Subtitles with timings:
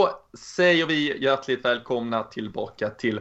[0.00, 3.20] Då säger vi hjärtligt välkomna tillbaka till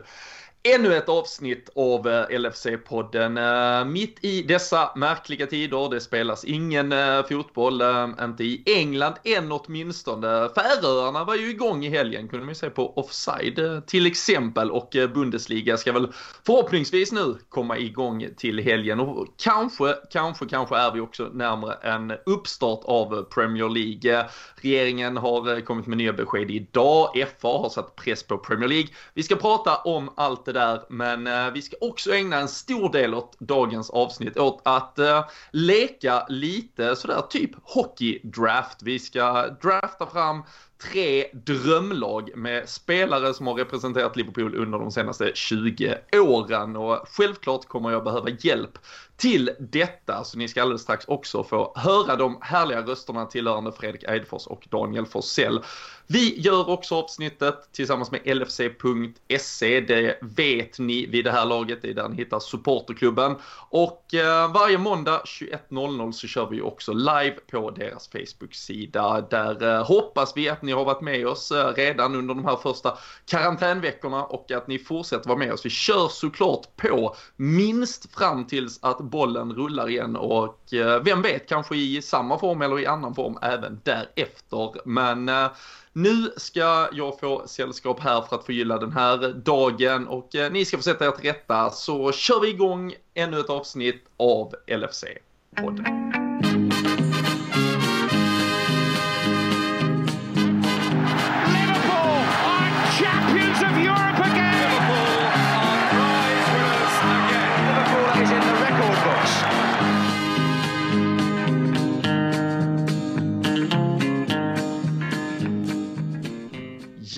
[0.63, 3.37] ännu ett avsnitt av eh, LFC-podden.
[3.79, 7.81] Eh, mitt i dessa märkliga tider, det spelas ingen eh, fotboll,
[8.21, 10.49] inte i England än åtminstone.
[10.55, 14.89] Färöarna var ju igång i helgen, kunde man ju se på Offside till exempel och
[15.13, 16.13] Bundesliga ska väl
[16.45, 22.13] förhoppningsvis nu komma igång till helgen och kanske, kanske, kanske är vi också närmare en
[22.25, 24.29] uppstart av Premier League.
[24.55, 28.89] Regeringen har kommit med nya besked idag, FA har satt press på Premier League.
[29.13, 32.91] Vi ska prata om allt det där, men eh, vi ska också ägna en stor
[32.91, 38.81] del åt dagens avsnitt åt att eh, leka lite sådär typ hockeydraft.
[38.83, 40.43] Vi ska drafta fram
[40.81, 47.67] tre drömlag med spelare som har representerat Liverpool under de senaste 20 åren och självklart
[47.67, 48.77] kommer jag behöva hjälp
[49.19, 54.03] till detta så ni ska alldeles strax också få höra de härliga rösterna tillhörande Fredrik
[54.03, 55.61] Eidfors och Daniel Forsell.
[56.07, 59.79] Vi gör också avsnittet tillsammans med LFC.se.
[59.81, 61.81] Det vet ni vid det här laget.
[61.81, 63.35] Det är där ni hittar supporterklubben.
[63.69, 69.21] Och eh, varje måndag 21.00 så kör vi också live på deras Facebook-sida.
[69.21, 72.45] Där eh, hoppas vi att ni ni har varit med oss eh, redan under de
[72.45, 75.65] här första karantänveckorna och att ni fortsätter vara med oss.
[75.65, 81.49] Vi kör såklart på minst fram tills att bollen rullar igen och eh, vem vet,
[81.49, 84.87] kanske i samma form eller i annan form även därefter.
[84.87, 85.47] Men eh,
[85.93, 90.77] nu ska jag få sällskap här för att förgylla den här dagen och ni ska
[90.77, 96.08] få sätta er till rätta så kör vi igång ännu ett avsnitt av LFC-podden.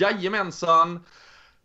[0.02, 1.00] Jajamensan!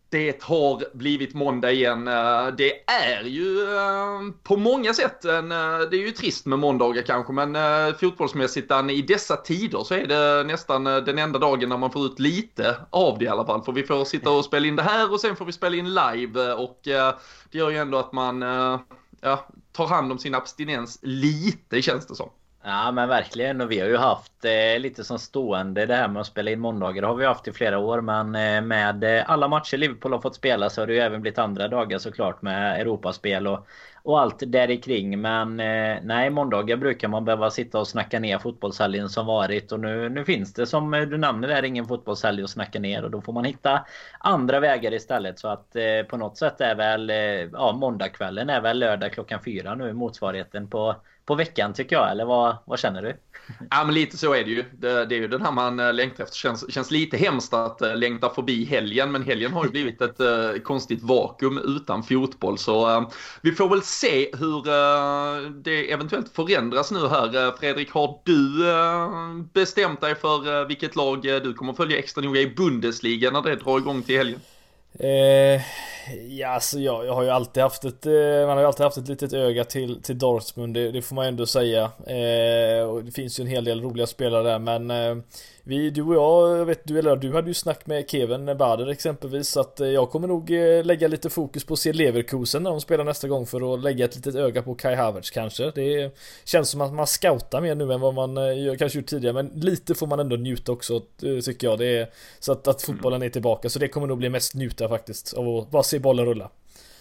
[0.09, 2.07] Det har blivit måndag igen.
[2.07, 6.59] Eh, det är ju eh, på många sätt en, eh, det är ju trist med
[6.59, 7.57] måndagar kanske, men
[7.93, 12.19] fotbollsmässigt i dessa tider så är det nästan den enda dagen när man får ut
[12.19, 13.63] lite av det i alla fall.
[13.63, 15.93] För vi får sitta och spela in det här och sen får vi spela in
[15.93, 18.41] live och det gör ju ändå att man
[19.21, 22.29] ja, tar hand om sin abstinens lite känns det som.
[22.69, 26.19] Ja men verkligen och vi har ju haft eh, lite som stående det här med
[26.19, 27.01] att spela in måndagar.
[27.01, 30.19] Det har vi haft i flera år men eh, med eh, alla matcher Liverpool har
[30.19, 33.67] fått spela så har det ju även blivit andra dagar såklart med Europaspel och,
[34.03, 35.21] och allt där kring.
[35.21, 39.79] Men eh, nej måndagar brukar man behöva sitta och snacka ner fotbollshelgen som varit och
[39.79, 43.11] nu, nu finns det som eh, du nämner där ingen fotbollshelg att snacka ner och
[43.11, 43.85] då får man hitta
[44.19, 45.39] andra vägar istället.
[45.39, 47.15] Så att eh, på något sätt är väl eh,
[47.53, 50.95] ja måndagskvällen är väl lördag klockan fyra nu motsvarigheten på
[51.27, 53.17] på veckan tycker jag, eller vad, vad känner du?
[53.69, 54.65] Ja men lite så är det ju.
[54.71, 56.37] Det, det är ju den här man eh, längtar efter.
[56.37, 60.19] Känns, känns lite hemskt att uh, längta förbi helgen, men helgen har ju blivit ett
[60.19, 62.57] uh, konstigt vakuum utan fotboll.
[62.57, 63.09] Så uh,
[63.41, 64.63] vi får väl se hur
[65.63, 67.57] det eventuellt förändras nu här.
[67.59, 68.63] Fredrik, har du
[69.53, 73.77] bestämt dig för vilket lag du kommer följa extra noga i Bundesliga när det drar
[73.77, 74.39] igång till helgen?
[74.99, 75.61] Eh,
[76.29, 78.11] ja, alltså jag, jag har ju alltid haft ett, eh,
[78.47, 81.25] man har ju alltid haft ett litet öga till, till Dortmund, det, det får man
[81.25, 81.91] ändå säga.
[82.07, 85.23] Eh, och det finns ju en hel del roliga spelare där, men eh,
[85.67, 88.87] vi, du och jag, jag vet du eller du hade ju snack med Kevin Bader
[88.87, 92.63] exempelvis, så att eh, jag kommer nog eh, lägga lite fokus på att se Leverkusen
[92.63, 95.71] när de spelar nästa gång för att lägga ett litet öga på Kai Havertz kanske.
[95.75, 99.33] Det känns som att man scoutar mer nu än vad man eh, kanske gjort tidigare,
[99.33, 101.01] men lite får man ändå njuta också
[101.45, 101.79] tycker jag.
[101.79, 102.09] Det är,
[102.39, 105.47] så att, att fotbollen är tillbaka, så det kommer nog bli mest njuta faktiskt, av
[105.47, 106.49] att bara se bollen rulla.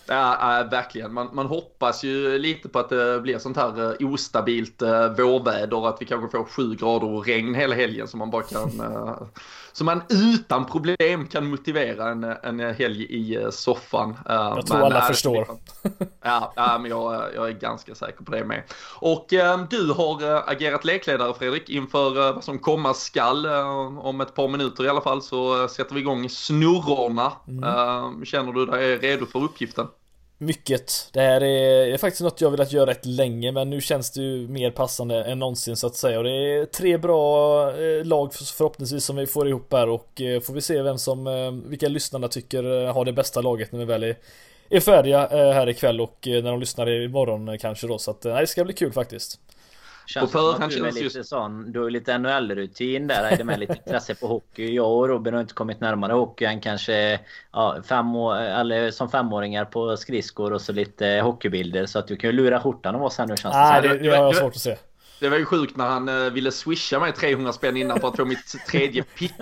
[0.09, 1.15] Ja, äh, verkligen.
[1.15, 5.89] Man, man hoppas ju lite på att det blir sånt här äh, ostabilt äh, vårväder,
[5.89, 9.17] att vi kanske får sju grader och regn hela helgen så man bara kan äh,
[9.77, 14.11] så man utan problem kan motivera en, en helg i eh, soffan.
[14.11, 15.49] Eh, jag tror men, alla äh, förstår.
[16.23, 18.63] Ja, ja, men jag, jag är ganska säker på det med.
[18.95, 19.27] Och
[19.71, 23.47] du har agerat lekledare Fredrik inför vad som komma skall.
[23.99, 27.33] om ett par minuter i alla fall så sätter vi igång snurrorna.
[27.49, 28.25] Mm.
[28.25, 29.87] känner du dig redo för uppgiften?
[30.39, 31.11] Mycket.
[31.13, 34.23] Det här är, är, faktiskt något jag velat göra rätt länge men nu känns det
[34.23, 36.19] ju mer passande än någonsin så att säga.
[36.19, 40.41] Och det är tre bra eh, lag förhoppningsvis som vi får ihop här och eh,
[40.41, 43.85] får vi se vem som, eh, vilka lyssnarna tycker har det bästa laget när vi
[43.85, 44.17] väl är,
[44.71, 47.99] är färdiga här ikväll och när de lyssnar imorgon kanske då.
[47.99, 49.41] Så att nej, det ska bli kul faktiskt.
[50.07, 50.39] Känns på
[50.69, 51.29] du är lite just...
[51.29, 54.75] sån, du har lite NHL-rutin där, är det med lite intresse på hockey.
[54.75, 57.21] Jag och Robin har inte kommit närmare hockey än kanske
[57.53, 61.87] ja, fem år, eller som femåringar på skridskor och så lite hockeybilder.
[61.87, 63.99] Så att du kan ju lura skjortan av oss här nu känns det Nej, det,
[63.99, 64.77] det har jag svårt att se.
[65.21, 68.17] Det var ju sjukt när han uh, ville swisha mig 300 spänn innan för att
[68.17, 69.33] få mitt tredje pick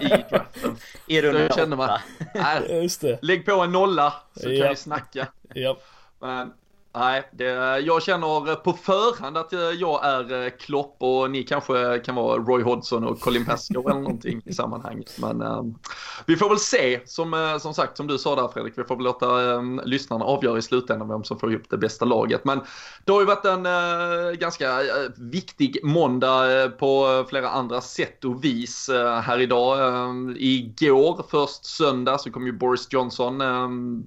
[0.00, 0.76] i draften.
[1.06, 1.98] I runda kände man,
[2.34, 3.18] äh, Just det.
[3.22, 4.62] lägg på en nolla så ja.
[4.62, 5.26] kan vi snacka.
[5.54, 5.78] Ja.
[6.20, 6.52] Men
[6.96, 7.44] Nej, det,
[7.80, 12.38] jag känner på förhand att eh, jag är eh, Klopp och ni kanske kan vara
[12.38, 15.18] Roy Hodgson och Colin Pascoe eller någonting i sammanhanget.
[15.18, 15.78] Men um,
[16.26, 18.96] vi får väl se, som, eh, som sagt, som du sa där Fredrik, vi får
[18.96, 22.44] väl låta um, lyssnarna avgöra i slutändan vem som får ihop det bästa laget.
[22.44, 22.60] Men
[23.04, 28.44] det har ju varit en uh, ganska uh, viktig måndag på flera andra sätt och
[28.44, 28.90] vis
[29.22, 29.88] här idag.
[29.88, 33.42] Ehm, igår, först söndag, så kom ju Boris Johnson,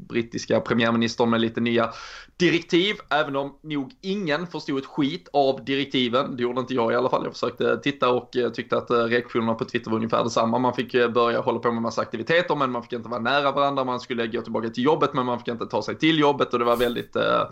[0.08, 1.94] brittiska premiärministern med lite nya
[2.38, 2.77] direktiv,
[3.10, 6.36] även om nog ingen förstod ett skit av direktiven.
[6.36, 7.22] Det gjorde inte jag i alla fall.
[7.24, 10.60] Jag försökte titta och eh, tyckte att eh, reaktionerna på Twitter var ungefär detsamma.
[10.60, 13.52] Man fick eh, börja hålla på med massa aktiviteter, men man fick inte vara nära
[13.52, 13.84] varandra.
[13.84, 16.60] Man skulle gå tillbaka till jobbet, men man fick inte ta sig till jobbet och
[16.60, 17.44] det var väldigt eh,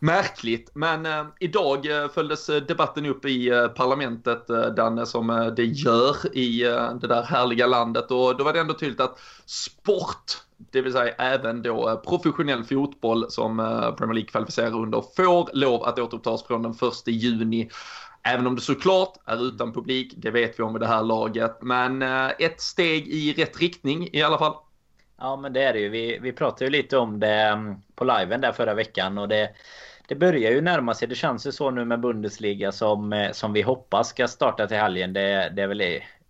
[0.00, 0.70] märkligt.
[0.74, 6.62] Men eh, idag följdes debatten upp i eh, parlamentet, eh, Danne, som det gör i
[7.00, 11.14] det där härliga landet och då var det ändå tydligt att sport det vill säga
[11.18, 16.46] även då eh, professionell fotboll som eh, Premier League kvalificerar under, får lov att återupptas
[16.46, 17.70] från den 1 juni.
[18.22, 21.58] Även om det såklart är utan publik, det vet vi om i det här laget.
[21.62, 24.54] Men eh, ett steg i rätt riktning i alla fall.
[25.18, 25.88] Ja men det är det ju.
[25.88, 29.50] Vi, vi pratade ju lite om det mm, på liven där förra veckan och det
[30.08, 31.08] det börjar ju närma sig.
[31.08, 35.12] Det känns ju så nu med Bundesliga som, som vi hoppas ska starta till helgen.
[35.12, 35.80] Det, det är väl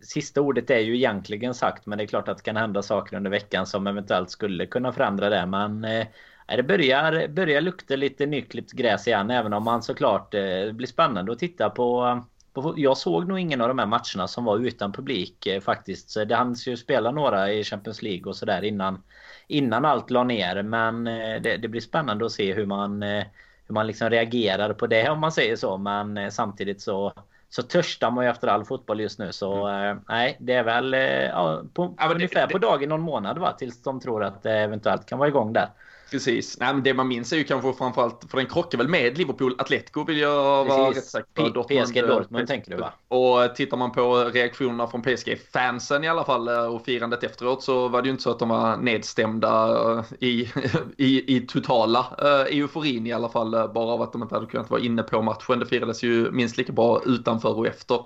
[0.04, 3.16] sista ordet är ju egentligen sagt men det är klart att det kan hända saker
[3.16, 5.46] under veckan som eventuellt skulle kunna förändra det.
[5.46, 6.06] Men eh,
[6.46, 11.32] det börjar, börjar lukta lite nyklippt gräs igen även om man såklart eh, blir spännande
[11.32, 12.20] att titta på,
[12.52, 12.74] på.
[12.76, 16.10] Jag såg nog ingen av de här matcherna som var utan publik eh, faktiskt.
[16.10, 19.02] Så det hanns ju spela några i Champions League och sådär innan,
[19.48, 20.62] innan allt la ner.
[20.62, 23.24] Men eh, det, det, blir spännande att se hur man, eh,
[23.66, 25.78] hur man liksom reagerar på det om man säger så.
[25.78, 27.12] Men eh, samtidigt så
[27.54, 29.32] så törstar man ju efter all fotboll just nu.
[29.32, 29.90] Så mm.
[29.90, 33.38] eh, nej, det är väl eh, ja, på, ja, ungefär det, på dagen någon månad
[33.38, 33.52] va?
[33.52, 35.68] Tills de tror att det eventuellt kan vara igång där.
[36.14, 36.58] Precis.
[36.60, 39.54] Nej, men det man minns är ju kanske framförallt, för den krockar väl med Liverpool
[39.58, 41.48] Atletico vill jag vara rätt säker på.
[41.48, 42.92] Dortmund, PSG Dortmund tänker du va?
[43.08, 47.88] Och tittar man på reaktionerna från PSG-fansen i alla fall eh, och firandet efteråt så
[47.88, 49.68] var det ju inte så att de var nedstämda
[49.98, 50.48] eh, i,
[50.96, 52.06] i, i totala
[52.50, 55.58] euforin i alla fall bara av att de inte hade kunnat vara inne på matchen.
[55.58, 58.00] Det firades ju minst lika bra utanför och efter.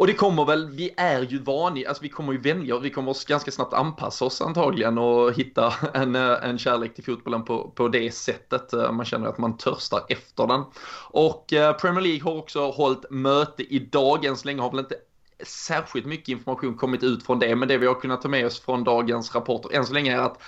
[0.00, 2.90] Och det kommer väl, vi är ju vaniga, alltså vi kommer ju vänja oss, vi
[2.90, 7.70] kommer ganska snabbt anpassa oss antagligen och hitta en, eh, en kärlek till fotbollen på,
[7.70, 8.72] på det sättet.
[8.72, 10.64] Eh, man känner att man törstar efter den.
[11.10, 14.96] Och eh, Premier League har också hållit möte idag, än så länge har väl inte
[15.44, 18.60] särskilt mycket information kommit ut från det, men det vi har kunnat ta med oss
[18.60, 20.42] från dagens rapporter än så länge är att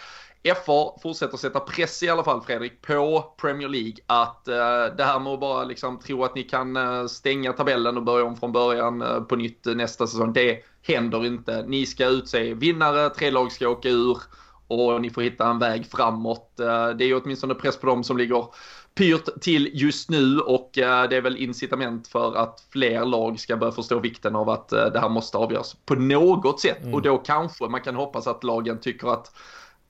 [0.44, 5.18] FA fortsätter sätta press i alla fall Fredrik på Premier League att uh, det här
[5.18, 8.52] med att bara liksom tro att ni kan uh, stänga tabellen och börja om från
[8.52, 10.32] början uh, på nytt nästa säsong.
[10.32, 11.64] Det händer inte.
[11.66, 14.18] Ni ska utse vinnare, tre lag ska åka ur
[14.68, 16.52] och ni får hitta en väg framåt.
[16.56, 16.64] det
[17.04, 18.46] är ju åtminstone press på dem som ligger
[18.94, 23.72] pyrt till just nu och det är väl incitament för att fler lag ska börja
[23.72, 26.82] förstå vikten av att det här måste avgöras på något sätt.
[26.82, 26.94] Mm.
[26.94, 29.32] Och då kanske man kan hoppas att lagen tycker att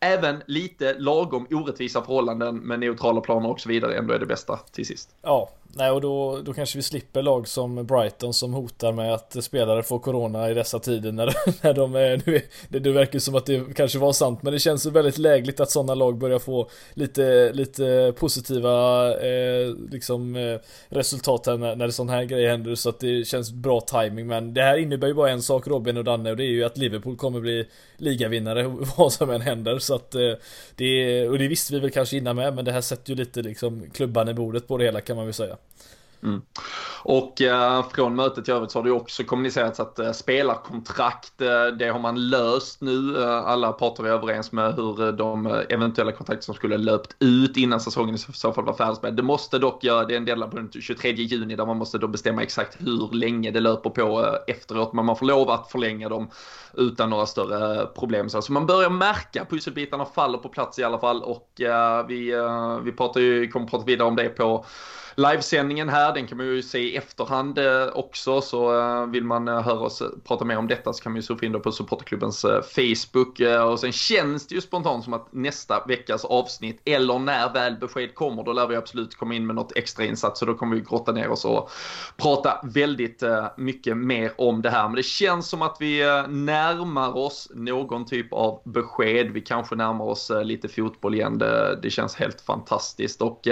[0.02, 4.56] även lite lagom orättvisa förhållanden med neutrala planer och så vidare ändå är det bästa
[4.56, 5.14] till sist.
[5.22, 9.44] Ja, nej och då, då kanske vi slipper lag som Brighton som hotar med att
[9.44, 11.34] spelare får corona i dessa tider när,
[11.64, 14.58] när de är, nu det, det verkar som att det kanske var sant men det
[14.58, 20.58] känns väldigt lägligt att sådana lag börjar få lite, lite positiva eh, liksom eh,
[20.88, 24.54] resultat här när, när sån här grejer händer så att det känns bra timing men
[24.54, 26.78] det här innebär ju bara en sak Robin och Danne och det är ju att
[26.78, 28.62] Liverpool kommer bli ligavinnare
[28.96, 30.32] vad som än händer så att eh,
[30.76, 33.42] det, och det visste vi väl kanske innan med men det här sätter ju lite
[33.42, 35.56] liksom klubban i bordet på det hela kan man väl säga.
[36.22, 36.42] Mm.
[37.04, 41.66] Och eh, från mötet i övrigt så har det också kommunicerats att eh, spelarkontrakt, eh,
[41.66, 43.22] det har man löst nu.
[43.22, 47.16] Eh, alla parter är överens med hur eh, de eh, eventuella kontrakt som skulle löpt
[47.18, 50.24] ut innan säsongen i så fall var färdig Det måste dock göra, det är en
[50.24, 53.90] del på den 23 juni där man måste då bestämma exakt hur länge det löper
[53.90, 54.92] på eh, efteråt.
[54.92, 56.30] Men man får lov att förlänga dem
[56.74, 58.28] utan några större eh, problem.
[58.28, 61.48] Så man börjar märka pusselbitarna faller på plats i alla fall och
[62.08, 62.34] vi,
[62.82, 64.64] vi pratar ju, kommer prata vidare om det på
[65.16, 68.40] livesändningen här, den kan man ju se i efterhand eh, också.
[68.40, 71.22] Så eh, vill man eh, höra oss prata mer om detta så kan man ju
[71.22, 73.40] surfa in på supporterklubbens Facebook.
[73.70, 78.14] Och sen känns det ju spontant som att nästa veckas avsnitt, eller när väl besked
[78.14, 80.40] kommer, då lär vi absolut komma in med något extra insats.
[80.40, 81.70] Så då kommer vi grotta ner oss och
[82.16, 83.22] prata väldigt
[83.56, 84.88] mycket mer om det här.
[84.88, 89.30] Men det känns som att vi närmar oss någon typ av besked.
[89.30, 91.38] Vi kanske närmar oss lite fotboll igen.
[91.38, 93.22] Det, det känns helt fantastiskt.
[93.22, 93.48] Och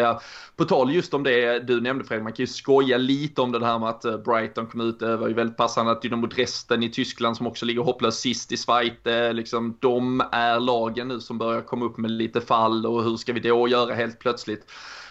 [0.56, 3.52] på tal just om det det du nämnde Fredrik, man kan ju skoja lite om
[3.52, 4.98] det här med att eh, Brighton kom ut.
[4.98, 8.52] Det var ju väldigt passande att Dynamo Dresden i Tyskland som också ligger hopplöst sist
[8.52, 12.86] i Schweiz, eh, liksom, de är lagen nu som börjar komma upp med lite fall
[12.86, 14.66] och hur ska vi då göra helt plötsligt?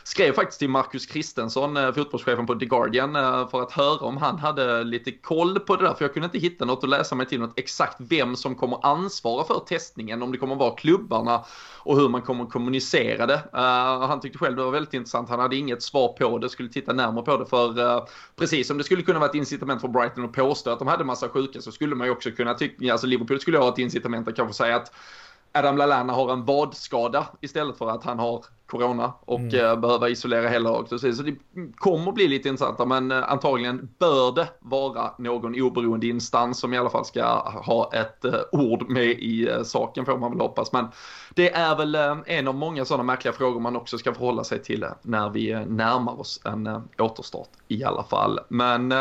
[0.09, 4.17] Skrev faktiskt till Marcus Kristensson, eh, fotbollschefen på The Guardian, eh, för att höra om
[4.17, 5.93] han hade lite koll på det där.
[5.93, 8.85] För jag kunde inte hitta något att läsa mig till något exakt vem som kommer
[8.85, 10.21] ansvara för testningen.
[10.21, 11.45] Om det kommer vara klubbarna
[11.77, 13.43] och hur man kommer kommunicera det.
[13.53, 15.29] Uh, han tyckte själv det var väldigt intressant.
[15.29, 17.45] Han hade inget svar på det, skulle titta närmare på det.
[17.45, 20.79] För uh, precis som det skulle kunna vara ett incitament för Brighton att påstå att
[20.79, 23.69] de hade massa sjuka så skulle man ju också kunna tycka, alltså Liverpool skulle ha
[23.69, 24.91] ett incitament att kanske säga att
[25.51, 29.65] Adam Lallana har en vadskada istället för att han har corona och mm.
[29.65, 30.89] Eh, behöva isolera hela laget.
[31.15, 31.35] Så det
[31.75, 36.77] kommer bli lite intressant men eh, antagligen bör det vara någon oberoende instans som i
[36.77, 40.71] alla fall ska ha ett uh, ord med i saken får man väl hoppas.
[40.71, 40.87] Men
[41.33, 44.85] det är väl en av många sådana märkliga frågor man också ska förhålla sig till
[45.01, 48.39] när vi närmar oss en återstart i alla fall.
[48.49, 48.93] Men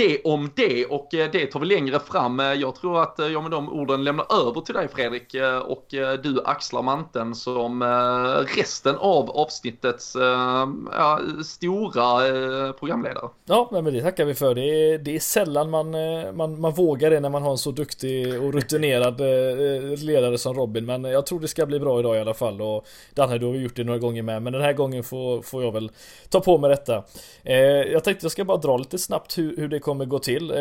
[0.00, 2.40] det om det och eh, det tar vi längre fram.
[2.40, 5.86] Eh, jag tror att eh, jag med de orden lämnar över till dig Fredrik och
[6.22, 7.82] du axlar manteln som
[8.56, 10.16] resten av avsnittets
[10.92, 13.28] ja, stora programledare.
[13.44, 14.54] Ja, men det tackar vi för.
[14.54, 15.90] Det är, det är sällan man,
[16.36, 19.20] man, man vågar det när man har en så duktig och rutinerad
[20.00, 20.86] ledare som Robin.
[20.86, 22.62] Men jag tror det ska bli bra idag i alla fall.
[22.62, 24.42] Och Danne, du har gjort det några gånger med.
[24.42, 25.90] Men den här gången får, får jag väl
[26.28, 27.04] ta på mig detta.
[27.92, 30.50] Jag tänkte jag ska bara dra lite snabbt hur, hur det kommer gå till.
[30.50, 30.56] Eh,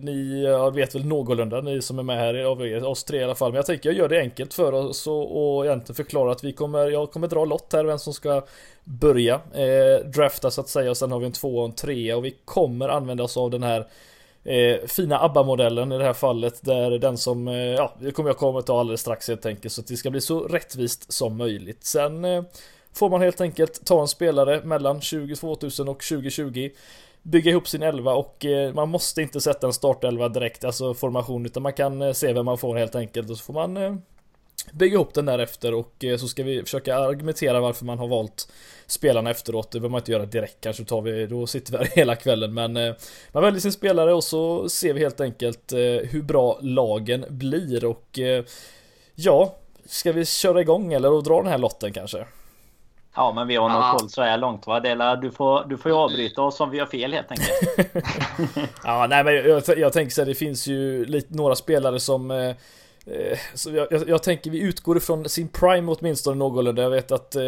[0.00, 3.34] ni vet väl någorlunda, ni som är med här, av er, oss tre i alla
[3.34, 3.50] fall.
[3.50, 6.52] Men jag tänker jag gör det enkelt för oss och, och egentligen förklara att vi
[6.52, 8.42] kommer, jag kommer dra lott här vem som ska
[8.84, 10.90] börja eh, drafta så att säga.
[10.90, 13.50] Och sen har vi en två och en trea och vi kommer använda oss av
[13.50, 13.86] den här
[14.44, 18.36] Eh, fina ABBA-modellen i det här fallet där den som, eh, ja det kommer jag
[18.36, 21.84] komma ta alldeles strax helt enkelt så att det ska bli så rättvist som möjligt.
[21.84, 22.42] Sen eh,
[22.92, 25.60] får man helt enkelt ta en spelare mellan 2020 och
[26.00, 26.70] 2020
[27.22, 31.46] bygga ihop sin elva och eh, man måste inte sätta en startelva direkt, alltså formation,
[31.46, 33.94] utan man kan eh, se vem man får helt enkelt och så får man eh,
[34.72, 38.52] bygga ihop den därefter och så ska vi försöka argumentera varför man har valt
[38.86, 39.70] spelarna efteråt.
[39.70, 42.54] Det behöver man inte göra direkt kanske tar vi, då sitter vi här hela kvällen
[42.54, 42.72] men
[43.32, 48.18] man väljer sin spelare och så ser vi helt enkelt hur bra lagen blir och
[49.14, 52.26] ja, ska vi köra igång eller och dra den här lotten kanske?
[53.14, 54.80] Ja, men vi har nog koll så här långt va?
[54.80, 57.90] Dela, du, får, du får ju avbryta oss om vi har fel helt enkelt.
[58.84, 62.30] ja, nej men jag, jag tänker så här, det finns ju lite, några spelare som
[62.30, 62.48] eh,
[63.06, 66.82] eh så jag, jag, jag, tänker vi utgår ifrån sin prime åtminstone någorlunda.
[66.82, 67.42] Jag vet att eh,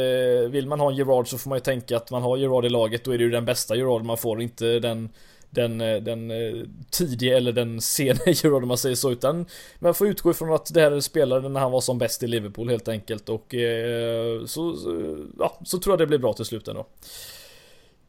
[0.48, 2.68] vill man ha en Gerard så får man ju tänka att man har Gerard i
[2.68, 3.04] laget.
[3.04, 5.08] Då är det ju den bästa Gerard man får, inte den
[5.54, 9.46] den, eh, den eh, tidiga eller den sena Gerard om man säger så utan
[9.78, 12.68] man får utgå ifrån att det här spelade när han var som bäst i Liverpool
[12.68, 14.76] helt enkelt och eh, så,
[15.38, 16.86] ja, så tror jag det blir bra till slut ändå.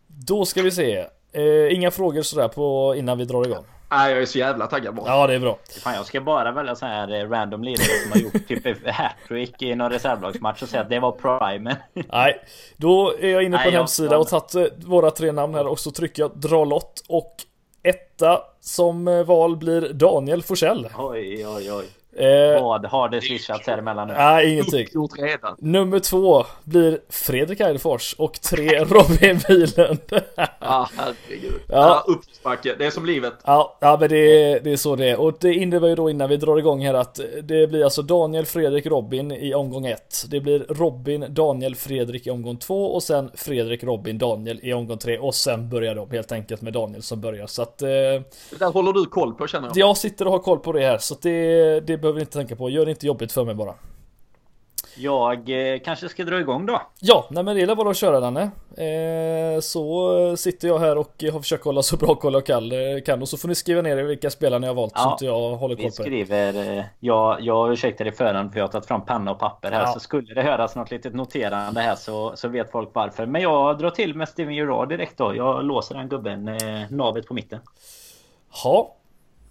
[0.07, 1.05] Då ska vi se
[1.71, 3.65] inga frågor sådär på innan vi drar igång.
[3.89, 5.09] Nej, jag är så jävla taggad bara.
[5.09, 5.57] Ja, det är bra.
[5.83, 9.75] Fan, jag ska bara välja så här random lirare som har gjort typ hattrick i
[9.75, 11.75] någon reservlagsmatch och säga att det var primen.
[12.11, 12.41] Nej,
[12.77, 15.67] då är jag inne på Nej, en hemsida och tagit eh, våra tre namn här
[15.67, 17.35] och så trycker jag dra lott och
[17.83, 20.89] etta som eh, val blir Daniel Forsell.
[20.97, 21.85] Oj, oj, oj.
[22.17, 24.13] Eh, Vad har det swishats här emellan nu?
[24.13, 24.87] Nej, ingenting.
[25.57, 29.99] Nummer två blir Fredrik Eidefors och tre Robin Bylund.
[30.59, 31.53] ah, herregud.
[31.67, 32.75] Ja, uppförsbacke.
[32.77, 33.33] Det är som livet.
[33.45, 35.19] Ja, ja men det, det är så det är.
[35.19, 38.45] Och det innebär ju då innan vi drar igång här att det blir alltså Daniel,
[38.45, 40.25] Fredrik, Robin i omgång ett.
[40.27, 44.97] Det blir Robin, Daniel, Fredrik i omgång två och sen Fredrik, Robin, Daniel i omgång
[44.97, 47.47] tre och sen börjar de helt enkelt med Daniel som börjar.
[47.47, 47.81] Så att...
[47.81, 48.23] Eh, det
[48.59, 49.77] där håller du koll på känner jag.
[49.77, 52.55] Jag sitter och har koll på det här så att det, det behöver inte tänka
[52.55, 52.69] på.
[52.69, 53.73] Gör det inte jobbigt för mig bara.
[54.97, 56.81] Jag eh, kanske ska dra igång då.
[56.99, 58.41] Ja, nej men det är bara att köra Danne.
[58.77, 63.29] Eh, så sitter jag här och har försökt hålla så bra koll jag kan, och
[63.29, 65.75] så får ni skriva ner vilka spelare ni har valt ja, så inte jag håller
[65.75, 69.05] koll på Vi skriver, eh, jag, jag ursäktar i förhand för jag har tagit fram
[69.05, 69.93] penna och papper här ja.
[69.93, 73.25] så skulle det höras något litet noterande här så, så vet folk varför.
[73.25, 75.35] Men jag drar till med Steven Gerrard direkt då.
[75.35, 77.59] Jag låser den gubben, eh, navet på mitten.
[78.63, 78.95] Ja,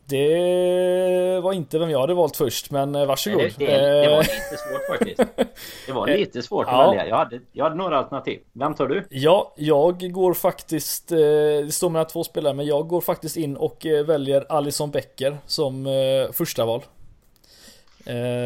[0.06, 3.40] det var inte vem jag hade valt först, men eh, varsågod.
[3.40, 5.20] Det, det, det, var eh, lite svårt faktiskt.
[5.86, 6.86] Det var lite svårt att ja.
[6.90, 7.06] välja.
[7.06, 8.40] Jag hade, jag hade några alternativ.
[8.52, 9.06] Vem tar du?
[9.10, 11.12] Ja, jag går faktiskt...
[11.12, 15.38] Eh, det står mellan två spelare, men jag går faktiskt in och väljer Alison Becker
[15.46, 15.86] som
[16.32, 16.82] första val.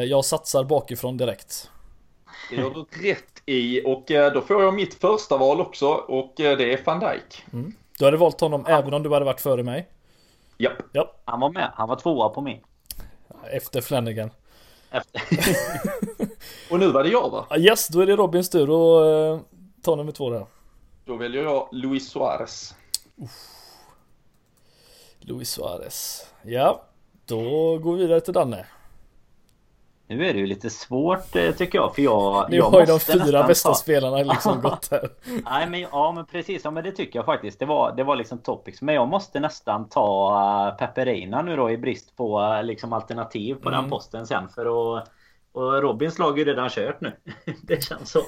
[0.09, 1.71] Jag satsar bakifrån direkt.
[2.51, 6.73] Det gör du rätt i och då får jag mitt första val också och det
[6.73, 7.45] är van Dijk.
[7.53, 7.73] Mm.
[7.99, 8.79] Du hade valt honom ja.
[8.79, 9.89] även om du hade varit före mig.
[10.59, 10.83] Japp.
[10.93, 11.15] Ja.
[11.25, 11.71] Han var med.
[11.75, 12.61] Han var tvåa på min.
[13.53, 14.31] Efter Flanagan.
[14.91, 15.23] Efter.
[16.71, 17.47] och nu var det jag va?
[17.59, 19.41] Yes, då är det Robins tur att uh,
[19.83, 20.47] ta nummer två där.
[21.05, 22.75] Då väljer jag Luis Suarez.
[25.21, 26.27] Luis Suarez.
[26.43, 26.83] Ja,
[27.27, 27.41] då
[27.79, 28.67] går vi vidare till Danne.
[30.09, 32.47] Nu är det ju lite svårt eh, tycker jag för jag...
[32.51, 35.09] Nu jag har ju de fyra bästa ta- spelarna liksom gått här.
[35.45, 37.59] Nej men ja men precis, ja men det tycker jag faktiskt.
[37.59, 38.83] Det var, det var liksom topics.
[38.83, 43.55] Men jag måste nästan ta uh, Peperina nu då i brist på eh, liksom alternativ
[43.55, 43.81] på Mm.
[43.81, 45.09] den posten sen för att...
[45.53, 47.13] Och Robins lag är ju redan kört nu.
[47.63, 48.23] det känns så.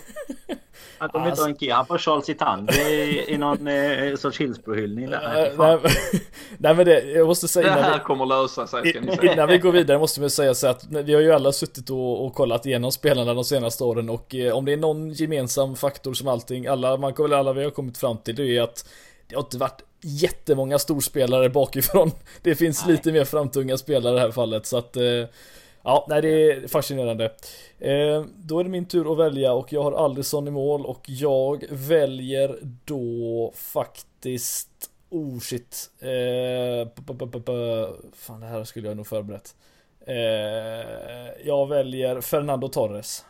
[0.99, 1.71] Han kommer inte Alltså- ha en key.
[1.71, 5.55] Han får Charles Itand i, i någon eh, sorts Hillsborough-hyllning där.
[5.59, 5.79] Nej,
[6.59, 9.17] Nej, men det, jag måste säga Det innan här vi, kommer lösa sig ska ni
[9.17, 9.33] säga.
[9.33, 12.27] innan vi går vidare måste vi säga så att vi har ju alla suttit och,
[12.27, 16.15] och kollat igenom spelarna de senaste åren och eh, om det är någon gemensam faktor
[16.15, 18.89] som allting, alla, man kommer väl alla vi har kommit fram till det är att
[19.27, 22.11] det har inte varit jättemånga storspelare bakifrån.
[22.43, 22.93] Det finns Nej.
[22.93, 25.03] lite mer framtunga spelare i det här fallet så att eh,
[25.91, 27.25] Ja, nej det är fascinerande.
[27.79, 31.01] Eh, då är det min tur att välja och jag har Alisson i mål och
[31.07, 35.91] jag väljer då faktiskt Oh shit.
[35.99, 36.89] Eh,
[38.13, 39.55] fan det här skulle jag nog förberett.
[40.01, 43.25] Eh, jag väljer Fernando Torres.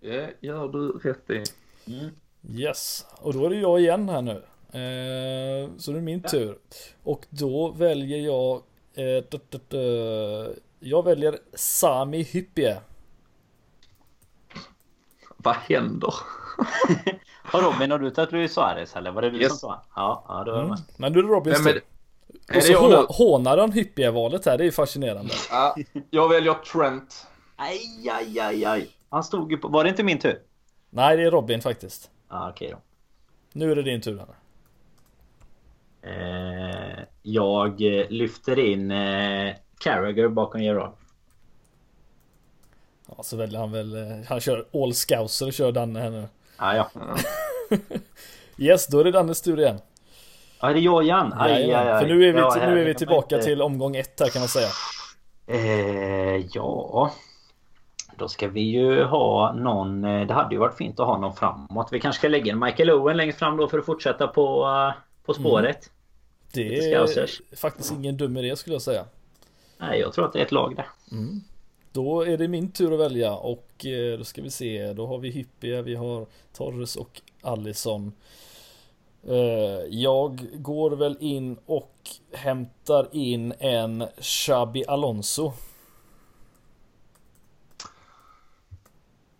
[0.00, 1.44] Det gör du rätt i.
[1.92, 2.10] Mm.
[2.50, 4.42] Yes, och då är det jag igen här nu.
[4.72, 6.58] Eh, så det är min tur.
[7.02, 8.62] Och då väljer jag
[8.94, 9.22] eh,
[10.80, 12.76] Jag väljer Sami Hyppie.
[15.36, 16.14] Vad händer?
[17.42, 19.48] Har Robin, har du tagit Luis Suarez eller var det du Yes.
[19.48, 19.82] som sa?
[19.96, 20.70] Ja, ja då är jag Mm.
[20.70, 20.78] med.
[20.96, 21.72] Men nu är det Robins tur.
[21.74, 21.80] det?
[21.80, 21.80] Är
[22.48, 25.32] Och det så hå- hånar han Hyppie-valet här, det är fascinerande.
[25.50, 25.76] Ja,
[26.10, 27.26] jag väljer Trent.
[27.56, 28.90] Aj, aj, aj, aj.
[29.10, 29.68] Han stod ju på...
[29.68, 30.42] Var det inte min tur?
[30.90, 32.10] Nej, det är Robin faktiskt.
[32.28, 32.78] Ja, okej då.
[33.52, 34.34] Nu är det din tur Hanna.
[36.02, 37.80] Eh, jag
[38.10, 40.92] lyfter in eh, Carragher bakom Gerard.
[43.16, 46.28] Ja, så väljer han väl, eh, han kör All Scouser kör Danne här nu.
[46.56, 46.90] Ah, ja.
[48.60, 49.78] Yes, då är det Dannes tur igen.
[50.60, 51.32] ja, är det jag igen?
[51.38, 52.00] Aj, aj, aj.
[52.00, 54.40] För nu är vi, Ja, nu är vi tillbaka inte- till omgång ett här kan
[54.40, 54.68] man säga.
[55.46, 57.12] Eh, ja...
[58.16, 60.04] Då ska vi ju ha någon...
[60.04, 61.88] eh, Det hade ju varit fint att ha någon framåt.
[61.92, 65.02] Vi kanske ska lägga en Michael Owen längst fram då för att fortsätta på, eh,
[65.26, 65.90] på spåret.
[66.52, 69.04] Det Lite är faktiskt ingen dum idé skulle jag säga.
[69.78, 70.88] Nej, jag tror att det är ett lag där.
[71.92, 75.18] Då är det min tur att välja och eh, då ska vi se, då har
[75.18, 78.12] vi Hyppie, vi har Torres och Allison.
[79.22, 79.36] Eh,
[79.88, 81.94] Jag går väl in och
[82.32, 85.52] hämtar in en Xabi Alonso.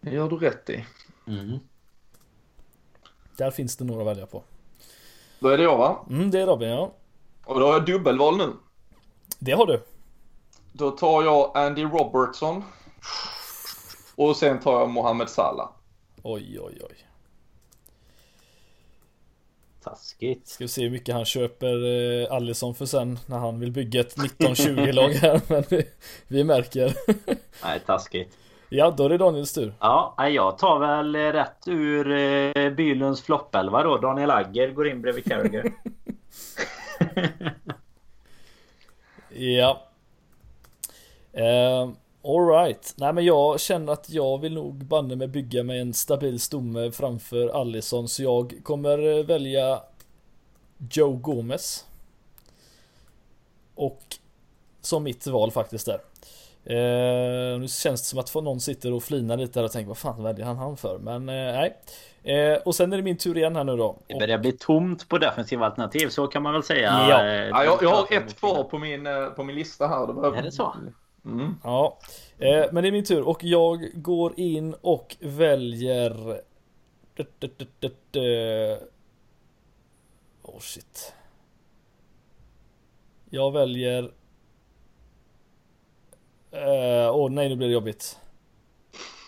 [0.01, 0.85] Det gör du rätt i.
[1.27, 1.59] Mm.
[3.37, 4.42] Där finns det några att välja på.
[5.40, 6.07] Då är det jag va?
[6.11, 6.92] Mm, det är Robin ja.
[7.44, 8.53] Och då har jag dubbelval nu.
[9.38, 9.83] Det har du.
[10.78, 12.64] Då tar jag Andy Robertson.
[14.14, 15.68] Och sen tar jag Mohamed Salah.
[16.22, 16.96] Oj, oj, oj.
[19.84, 20.48] Taskigt.
[20.48, 24.00] Ska vi se hur mycket han köper eh, Allison för sen när han vill bygga
[24.00, 25.40] ett 19-20 lag här.
[25.48, 25.88] Men vi,
[26.28, 26.94] vi märker.
[27.64, 28.36] Nej, taskigt.
[28.68, 29.74] ja, då är det Daniels tur.
[29.80, 33.98] Ja, jag tar väl eh, rätt ur eh, Bylunds floppelva då.
[33.98, 35.72] Daniel Agger går in bredvid Carragher.
[39.40, 39.88] Ja.
[41.38, 41.92] Uh,
[42.24, 42.94] Alright.
[42.96, 46.90] Nej men jag känner att jag vill nog banne mig bygga med en stabil stomme
[46.90, 48.09] framför Allison.
[48.09, 49.81] Så jag kommer eh, välja
[50.90, 51.87] Joe Gomez.
[53.74, 54.03] Och
[54.81, 56.01] som mitt val faktiskt där.
[56.64, 59.98] Eh, nu känns det som att någon sitter och flinar lite där och tänker vad
[59.98, 60.98] fan väljer han han för?
[60.98, 61.77] Men eh, nej.
[62.22, 63.98] Eh, och sen är det min tur igen här nu då.
[64.07, 67.07] Det börjar bli tomt på defensiva alternativ, så kan man väl säga.
[67.09, 67.24] Ja.
[67.24, 70.07] Eh, Ja, jag, jag har ett kvar på min, på min lista här.
[70.07, 70.38] Det behöver...
[70.38, 70.74] Är det så?
[71.24, 71.54] Mm.
[71.64, 71.98] Ja,
[72.38, 76.42] eh, men det är min tur och jag går in och väljer...
[80.42, 81.14] Oh shit.
[83.31, 84.12] Jag väljer...
[86.52, 88.18] Åh oh, nej, nu blir det jobbigt.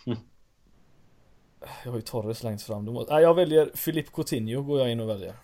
[1.85, 2.85] Jag har ju Torres längst fram.
[2.85, 3.15] Då måste...
[3.15, 5.35] Nej, jag väljer Filip Coutinho går jag in och väljer.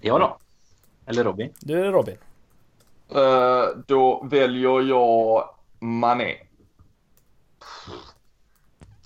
[0.00, 0.38] Ja då.
[1.06, 1.52] Eller Robin.
[1.60, 2.16] Det är Robin.
[3.14, 6.36] Eh, då väljer jag Mané.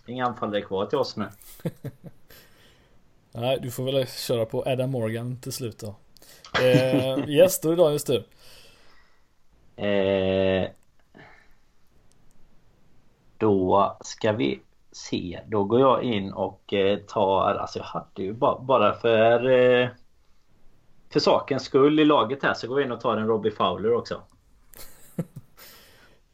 [0.07, 1.29] Inga anfallare kvar till oss nu.
[3.33, 5.95] Nej, du får väl köra på Adam Morgan till slut då.
[6.63, 8.27] Eh, yes, då är det Daniels tur.
[9.77, 10.69] Eh,
[13.39, 14.63] då ska vi
[14.93, 15.41] se.
[15.47, 19.89] Då går jag in och eh, tar, alltså jag hade ju bara, bara för eh,
[21.13, 23.95] för sakens skull i laget här så går vi in och tar en Robbie Fowler
[23.95, 24.23] också.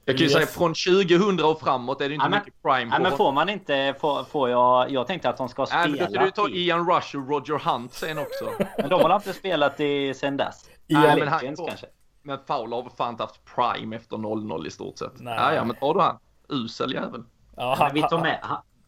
[0.09, 0.33] Jag kan ju yes.
[0.33, 2.95] säga från 2000 och framåt är det inte ja, men, mycket prime.
[2.95, 5.81] Ja, men får man inte, får, får jag, jag tänkte att de ska spela.
[5.83, 8.65] Nej, men då ska du ta Ian Rush och Roger Hunt sen också.
[8.79, 10.71] men de har inte spelat i sen dess?
[10.87, 11.87] Ian Nej, men han, kanske.
[12.23, 15.21] Men Fowler har fan inte haft prime efter 0-0 i stort sett.
[15.21, 15.35] Nej.
[15.39, 16.19] Ja, ja, men tar du han.
[16.49, 17.23] Usel jävel.
[17.57, 18.39] Ja, han, vi tar med,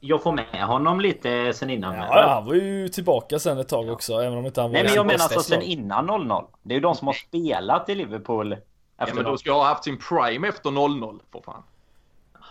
[0.00, 1.94] jag får med honom lite sen innan.
[1.94, 4.12] Ja, ja, han var ju tillbaka sen ett tag också.
[4.12, 6.44] Även om inte han var Nej men jag menar alltså sen innan 0-0.
[6.62, 8.56] Det är ju de som har spelat i Liverpool.
[8.98, 11.62] Ja men då ska ha haft sin prime efter 0-0 för fan.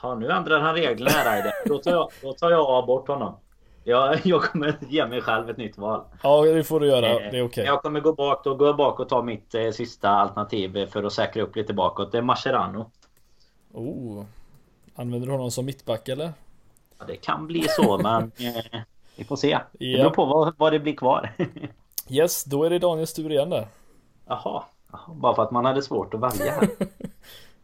[0.01, 3.35] Ja nu ändrar han reglerna här Då tar jag, då tar jag bort honom.
[3.83, 6.01] Jag, jag kommer ge mig själv ett nytt val.
[6.23, 7.01] Ja det får du göra.
[7.01, 7.43] Det är okej.
[7.43, 7.65] Okay.
[7.65, 8.43] Jag kommer gå bak.
[8.43, 11.73] Då går jag bak och tar mitt eh, sista alternativ för att säkra upp lite
[11.73, 12.11] bakåt.
[12.11, 12.91] Det är Mascherano.
[13.73, 14.23] Oh.
[14.95, 16.33] Använder du honom som mittback eller?
[16.99, 18.81] Ja, det kan bli så men eh,
[19.15, 19.59] vi får se.
[19.71, 21.33] Det beror på vad, vad det blir kvar.
[22.09, 23.67] yes, då är det Daniels tur igen där.
[24.27, 26.69] Jaha, Jaha bara för att man hade svårt att välja här.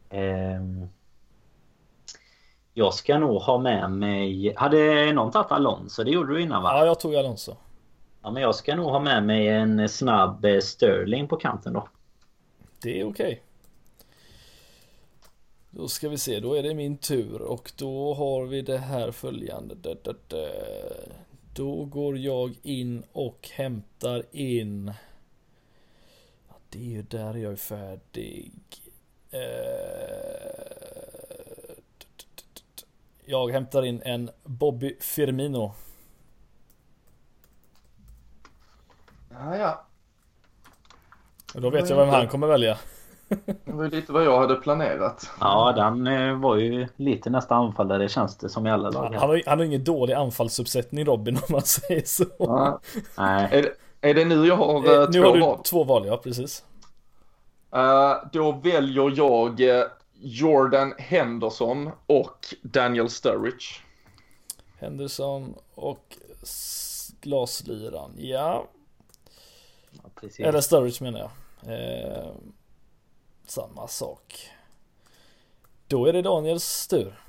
[0.20, 0.62] eh,
[2.74, 4.54] jag ska nog ha med mig...
[4.56, 6.04] Hade någon tagit Alonso?
[6.04, 6.78] Det gjorde du innan va?
[6.78, 7.56] Ja, jag tog Alonso.
[8.22, 11.88] Ja, men jag ska nog ha med mig en snabb eh, Sterling på kanten då.
[12.82, 13.42] Det är okej.
[15.78, 19.12] Då ska vi se, då är det min tur och då har vi det här
[19.12, 19.76] följande.
[21.54, 24.94] Då går jag in och hämtar in.
[26.70, 28.52] det är ju där jag är färdig.
[29.32, 29.40] Eh,
[33.26, 35.74] jag hämtar in en Bobby Firmino.
[39.30, 39.86] Ja, ja.
[41.54, 42.80] Då vet jag vem han kommer välja.
[43.28, 45.30] Det var ju lite vad jag hade planerat.
[45.40, 49.14] Ja, den eh, var ju lite nästa anfallare känns det som i alla lag.
[49.14, 52.26] Han har, han har ingen dålig anfallsuppsättning Robin om man säger så.
[52.40, 52.80] Ja.
[53.18, 53.50] Nej.
[53.52, 53.72] Är, det,
[54.10, 55.60] är det nu jag har eh, Nu två har du val?
[55.64, 56.64] två val, ja precis.
[57.76, 59.62] Uh, då väljer jag
[60.14, 63.66] Jordan Henderson och Daniel Sturridge.
[64.80, 66.18] Henderson och
[67.22, 68.68] glasliran, ja.
[69.92, 71.32] ja Eller Sturridge menar jag.
[71.74, 72.32] Eh,
[73.50, 74.50] samma sak.
[75.88, 77.20] Då är det Daniels tur.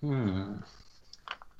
[0.00, 0.62] Hmm.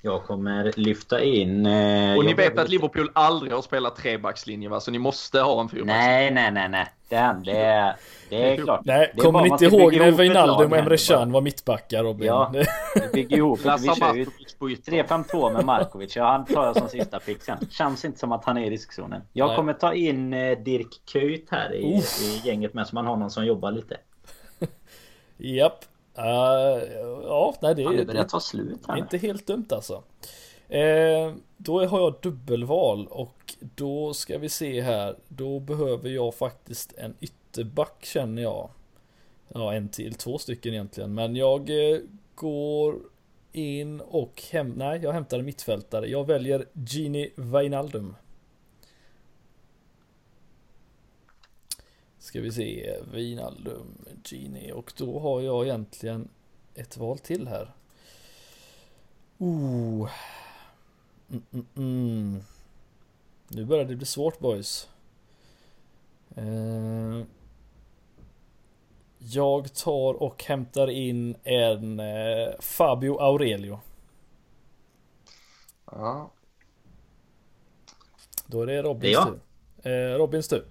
[0.01, 1.65] Jag kommer lyfta in...
[1.65, 4.79] Eh, och ni vet att Liverpool aldrig har spelat trebackslinje va?
[4.79, 6.31] Så ni måste ha en fyrbackslinje.
[6.31, 6.87] Nej, nej, nej, nej.
[7.09, 7.95] Det, det,
[8.29, 8.81] det är klart.
[8.85, 12.27] Nej, kommer ni inte ihåg när Wijnaldum och Emre Can var mittbackar Robin?
[12.27, 12.53] Ja,
[12.95, 14.27] vi bygger ihop Vi
[14.59, 16.15] kör ju 3-5-2 med Markovic.
[16.15, 17.57] Ja, han tar jag som sista pick sen.
[17.69, 19.21] Känns inte som att han är i riskzonen.
[19.33, 19.55] Jag nej.
[19.55, 23.31] kommer ta in eh, Dirk Kuyt här i, i gänget med så man har någon
[23.31, 23.97] som jobbar lite.
[25.37, 25.85] Japp.
[26.17, 26.25] Uh,
[27.23, 28.05] ja, nej det, är...
[28.05, 28.97] börjar ta slut här.
[28.97, 30.03] Inte helt dumt alltså.
[30.69, 35.15] Eh, då har jag dubbelval och då ska vi se här.
[35.27, 38.69] Då behöver jag faktiskt en ytterback känner jag.
[39.47, 41.13] Ja, en till, två stycken egentligen.
[41.13, 41.99] Men jag eh,
[42.35, 42.95] går
[43.51, 46.07] in och hem, nej, jag hämtar en mittfältare.
[46.07, 48.15] Jag väljer Gini Wijnaldum.
[52.19, 56.29] Ska vi se, Wijnaldum, Gini och då har jag egentligen
[56.75, 57.73] ett val till här.
[59.37, 60.09] Oh.
[61.29, 62.43] Mm, mm, mm.
[63.47, 64.89] Nu börjar det bli svårt boys.
[66.35, 67.23] Eh.
[69.21, 73.79] Jag tar och hämtar in en eh, Fabio Aurelio.
[75.91, 76.31] Ja.
[78.45, 80.11] Då är det Robins det tur.
[80.11, 80.65] Eh, Robins tur.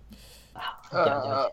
[0.95, 1.47] Uh,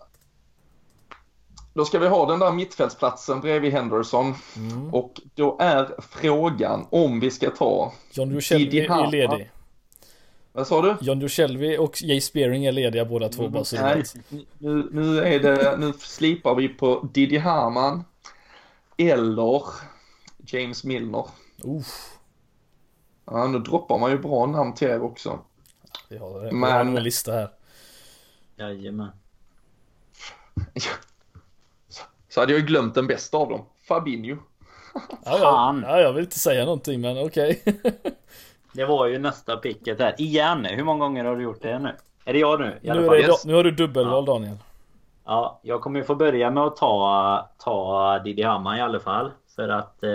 [1.74, 4.34] då ska vi ha den där mittfältsplatsen bredvid Henderson.
[4.56, 4.94] Mm.
[4.94, 7.94] Och då är frågan om vi ska ta...
[8.12, 9.52] John Juscelvi är ledig.
[10.56, 10.98] Vad sa du?
[11.02, 13.46] John Juscelvi och Jay Spearing är lediga båda två.
[13.46, 14.04] Mm, nej,
[14.58, 18.04] nu, nu, är det, nu slipar vi på Didi Hamann.
[18.98, 19.64] Eller
[20.38, 21.26] James Milner.
[21.64, 22.18] Uff.
[23.26, 25.40] Ja, nu droppar man ju bra namn till er också.
[26.10, 26.52] Vi har, det.
[26.52, 26.62] Men...
[26.62, 27.50] vi har en lista här.
[28.56, 29.12] Jajamän.
[31.90, 33.66] Så, så hade jag ju glömt den bästa av dem.
[33.88, 34.38] Fabinho.
[34.94, 37.62] Ja, ja, ja, jag vill inte säga någonting men okej.
[37.66, 37.92] Okay.
[38.76, 40.16] det var ju nästa picket där.
[40.18, 40.66] Igen!
[40.66, 41.96] Hur många gånger har du gjort det nu?
[42.26, 42.80] Är det jag nu?
[42.82, 44.34] Nu, är det, nu har du dubbelval ja.
[44.34, 44.58] Daniel.
[45.26, 49.32] Ja, jag kommer ju få börja med att ta, ta Didi Hammar i alla fall.
[49.56, 50.10] För att eh,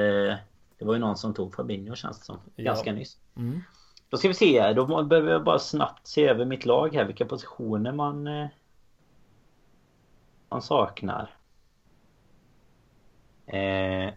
[0.79, 2.39] det var ju någon som tog Fabinho känns det som.
[2.57, 2.97] Ganska ja.
[2.97, 3.19] nyss.
[3.37, 3.61] Mm.
[4.09, 4.73] Då ska vi se.
[4.73, 7.05] Då behöver jag bara snabbt se över mitt lag här.
[7.05, 8.27] Vilka positioner man...
[8.27, 8.47] Eh,
[10.49, 11.31] man saknar.
[13.47, 14.13] Eh,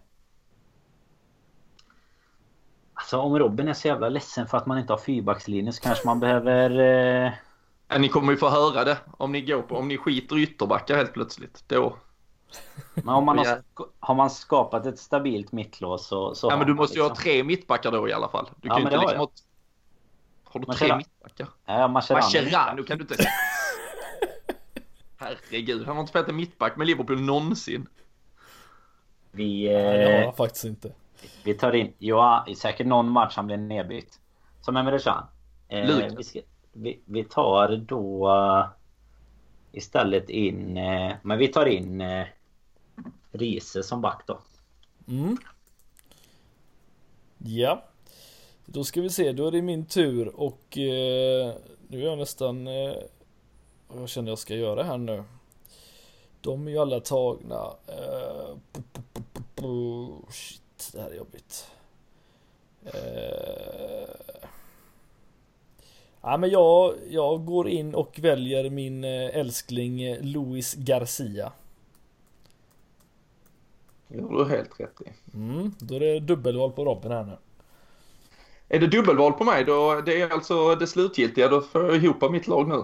[3.14, 6.06] alltså om Robin är så jävla ledsen för att man inte har fyrbackslinje så kanske
[6.06, 6.70] man behöver...
[7.88, 8.00] Eh...
[8.00, 10.96] ni kommer ju få höra det om ni går på, om ni skiter i ytterbackar
[10.96, 11.64] helt plötsligt.
[11.66, 11.96] Då...
[12.94, 13.62] Men om man har,
[14.00, 16.34] har man skapat ett stabilt mittlås så...
[16.34, 17.16] så ja, men du måste ju liksom...
[17.16, 18.48] ha tre mittbackar då i alla fall.
[18.56, 19.26] Du Ja, kan inte det har liksom jag.
[19.26, 20.52] ha...
[20.52, 20.88] Har du Mascherano.
[20.88, 21.48] tre mittbackar?
[21.66, 22.24] Ja, Mascherano.
[22.24, 23.16] Mascherano kan du inte...
[25.16, 27.86] Herregud, han har inte spelat en mittback med Liverpool någonsin.
[29.30, 30.92] Vi, eh, han faktiskt inte.
[31.44, 31.92] Vi tar in...
[31.98, 34.20] Ja, i säkert någon match han blir nedbytt.
[34.60, 35.26] Som Emre Can.
[35.68, 36.40] Eh, vi, ska,
[36.72, 38.66] vi, vi tar då eh,
[39.72, 40.76] istället in...
[40.76, 42.26] Eh, men vi tar in eh,
[43.32, 44.38] Riese som back då.
[45.08, 45.36] Mm.
[47.38, 47.84] Ja.
[48.66, 50.62] Då ska vi se, då är det min tur och
[51.88, 52.64] nu är jag nästan...
[53.88, 55.24] Vad jag känner jag ska göra här nu.
[56.40, 57.70] De är ju alla tagna.
[57.86, 58.56] Eh,
[60.76, 61.70] Shit, det här är jobbigt.
[62.84, 64.08] Eh,
[66.22, 71.52] ja, men jag, jag går in och väljer min eh, älskling eh, Luis Garcia.
[74.08, 75.36] Det har du helt rätt i.
[75.36, 77.36] Mm, då är det dubbelval på Robin här nu.
[78.68, 80.00] Är det dubbelval på mig då?
[80.06, 81.48] Det är alltså det slutgiltiga.
[81.48, 82.82] Då får jag ihop mitt lag nu.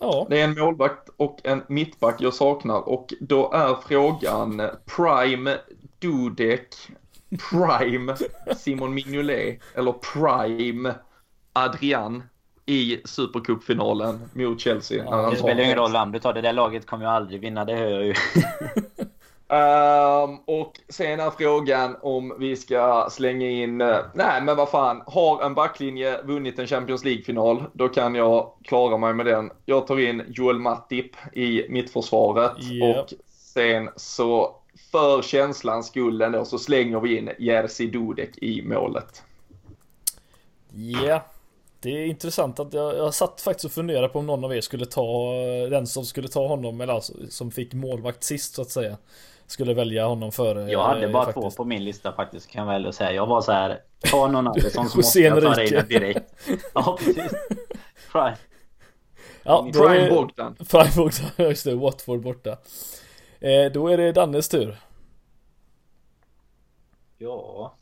[0.00, 4.62] Ja, Det är en målvakt och en mittback jag saknar och då är frågan
[4.96, 5.58] Prime
[5.98, 6.74] Dudek,
[7.50, 8.16] Prime
[8.56, 10.94] Simon Mignolet eller Prime
[11.52, 12.22] Adrian
[12.66, 15.04] i Supercupfinalen mot Chelsea.
[15.04, 16.32] Ja, Det spelar ingen roll vem du tar.
[16.32, 17.64] Det där laget kommer ju aldrig vinna.
[17.64, 18.14] Det hör jag ju.
[19.48, 23.78] Ehm, och sen är frågan om vi ska slänga in,
[24.14, 28.96] nej men vad fan, har en backlinje vunnit en Champions League-final, då kan jag klara
[28.98, 29.50] mig med den.
[29.64, 33.00] Jag tar in Joel Matip i mittförsvaret Ja.
[33.00, 34.56] och sen så
[34.92, 39.22] för känslans skull ändå så slänger vi in Jerzy Dudek i målet.
[41.02, 41.24] Ja,
[41.80, 44.60] det är intressant att jag, jag satt faktiskt och funderade på om någon av er
[44.60, 45.32] skulle ta
[45.70, 48.96] den som skulle ta honom, eller alltså, som fick målvakt sist så att säga.
[49.46, 50.70] Skulle välja honom före.
[50.72, 51.56] Jag hade eh, bara faktiskt.
[51.56, 53.12] två på min lista faktiskt kan jag väl säga.
[53.12, 53.78] Jag var så här.
[54.00, 56.34] Ta någon annan som måste jag ta den direkt.
[56.74, 57.32] Ja precis.
[58.12, 58.36] Prime.
[59.42, 60.56] Ja, då Prime Bogdan.
[60.70, 62.56] Prime Bogdan, just det, Watford borta.
[63.40, 64.76] Eh, då är det Dannes tur.
[67.18, 67.74] Ja.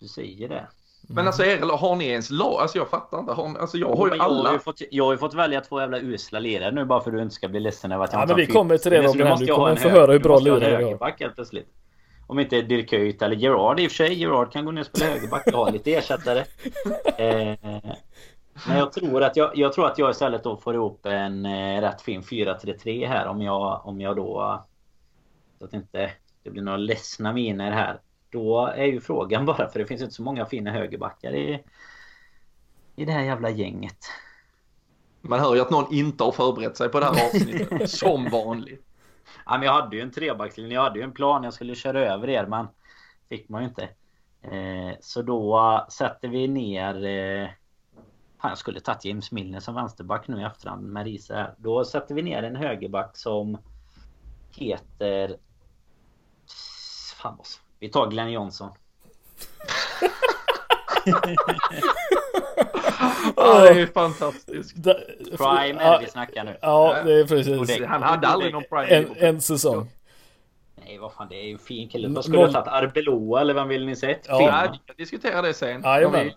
[0.00, 0.66] Du säger det.
[1.08, 2.60] Men alltså er, har ni ens lag?
[2.60, 3.32] Alltså jag fattar inte.
[3.32, 4.52] Har, ni- alltså jag har ju Men Jag har alla.
[4.52, 7.16] ju, fått, jag har ju fått välja två jävla usla lirare nu bara för att
[7.16, 8.98] du inte ska bli ledsen över att jag Ja, inte men vi kommer till det,
[9.02, 9.08] fyra.
[9.08, 11.14] Så Robin, Du kommer en få höra hur bra lirare du har.
[11.20, 11.68] helt plötsligt.
[12.26, 14.14] Om inte Dirköjt eller Gerard i och för sig.
[14.20, 15.42] Gerard kan gå ner och spela högerback.
[15.46, 16.44] Jag har lite ersättare.
[17.18, 17.56] Eh,
[18.68, 21.80] men jag tror att jag, jag tror att jag istället då får ihop en eh,
[21.80, 24.64] rätt fin 4-3-3 här om jag, om jag då...
[25.58, 26.10] Så att inte
[26.42, 28.00] det blir några ledsna miner här.
[28.30, 31.64] Då är ju frågan bara, för det finns inte så många fina högerbackar i,
[32.96, 33.98] i det här jävla gänget.
[35.20, 37.90] Man hör ju att någon inte har förberett sig på det här avsnittet.
[37.90, 38.84] som vanligt.
[39.46, 41.44] Ja, men jag hade ju en trebackslinje, jag hade ju en plan.
[41.44, 42.66] Jag skulle köra över er men
[43.28, 43.82] fick man ju inte.
[44.42, 47.04] Eh, så då sätter vi ner...
[47.04, 47.48] Eh,
[48.44, 51.54] fan, jag skulle tagit James Milner som vänsterback nu i efterhand med Riese här.
[51.58, 53.58] Då sätter vi ner en högerback som
[54.56, 55.36] heter...
[57.22, 57.46] Fan vad...
[57.78, 58.70] Vi tar Glenn Johnson.
[63.36, 64.76] Ja, det är fantastiskt.
[64.76, 64.94] Da,
[65.36, 66.58] Prime är det vi snackar nu.
[66.62, 67.78] ja, det är precis.
[67.78, 68.86] Det- Han hade aldrig någon prime.
[68.86, 69.88] En, en säsong.
[70.76, 72.08] Nej vad fan det är ju en fin kille.
[72.08, 72.68] Vad skulle jag tagit?
[72.68, 74.26] Arbeloa eller vem vill ni sett?
[74.28, 74.38] Ja.
[74.38, 75.82] Vi kan diskutera det sen.
[75.82, 76.24] Jajamän.
[76.24, 76.34] vi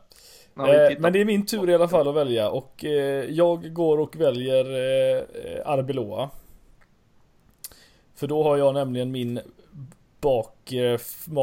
[0.60, 3.98] Eh, men det är min tur i alla fall att välja och eh, jag går
[4.00, 5.22] och väljer eh,
[5.65, 6.30] Arbeloa.
[8.15, 9.39] För då har jag nämligen min
[10.22, 11.00] bak eh,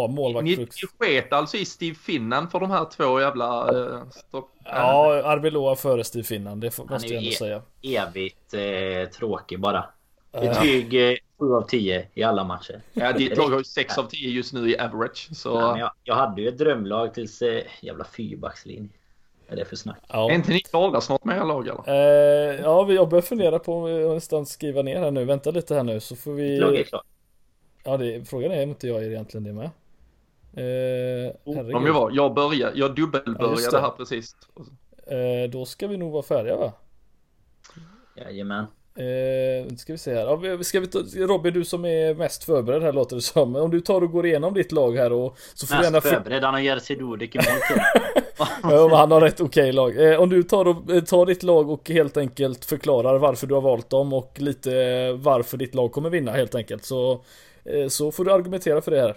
[0.09, 0.45] målvakt.
[0.45, 0.67] Ni, ni
[0.99, 3.69] sket alltså i Steve Finnan för de här två jävla...
[3.69, 4.51] Eh, stopp.
[4.65, 7.63] Ja, Arbeloa före Steve Finland, det får- Han måste är jag ändå e- säga.
[8.07, 9.85] evigt eh, tråkig bara.
[10.33, 12.81] Betyg eh, 7 av 10 i alla matcher.
[12.93, 15.29] Ja, ditt lag har ju 6 av 10 just nu i average.
[15.37, 18.89] Så Ja, men jag, jag hade ju ett drömlag tills eh, jävla fyrbackslinje.
[19.49, 19.99] Är det för snack?
[20.09, 20.31] Ja.
[20.31, 21.83] är inte ni klara snart med era lag eller?
[21.89, 25.25] Eh, ja, vi- jag börjar fundera på om jag nästan skriva ner här nu.
[25.25, 26.85] Vänta lite här nu så får Mitt lag är vi...
[26.85, 27.05] klart.
[27.85, 29.65] Ja, det, frågan är om inte jag är egentligen det med.
[30.57, 31.89] Eh, Om herregud.
[31.89, 32.11] jag var.
[32.11, 33.81] Jag börjar, jag Ja, dubbelbörjade det.
[33.81, 34.37] här precis.
[35.07, 36.73] Eh, då ska vi nog vara färdiga va?
[38.17, 38.67] Jajamän.
[38.99, 40.63] Eh, ska vi se här.
[40.63, 43.57] Ska vi ta, Robin, du som är mest förberedd här låter det som.
[43.57, 45.97] Om du tar och går igenom ditt lag här och så får du gärna...
[45.97, 46.15] Mest För...
[46.15, 46.45] förberedd.
[46.45, 47.39] Han har Jerzy Dudek i.
[48.63, 50.13] Ja, han har rätt okej lag.
[50.13, 53.55] Eh, om du tar, och, eh, tar ditt lag och helt enkelt förklarar varför du
[53.55, 56.85] har valt dem och lite eh, varför ditt lag kommer vinna helt enkelt.
[56.85, 57.25] Så,
[57.65, 59.17] eh, så får du argumentera för det här.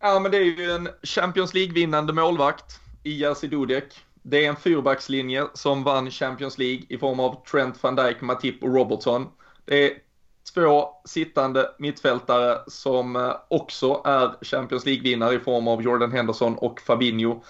[0.00, 3.84] Ja, men det är ju en Champions League-vinnande målvakt i Jerzy Dudek.
[4.22, 8.62] Det är en fyrbackslinje som vann Champions League i form av Trent van Dijk, Matip
[8.62, 9.26] och Robertson.
[9.64, 9.98] Det är
[10.54, 16.80] två sittande mittfältare som eh, också är Champions League-vinnare i form av Jordan Henderson och
[16.80, 17.42] Fabinho.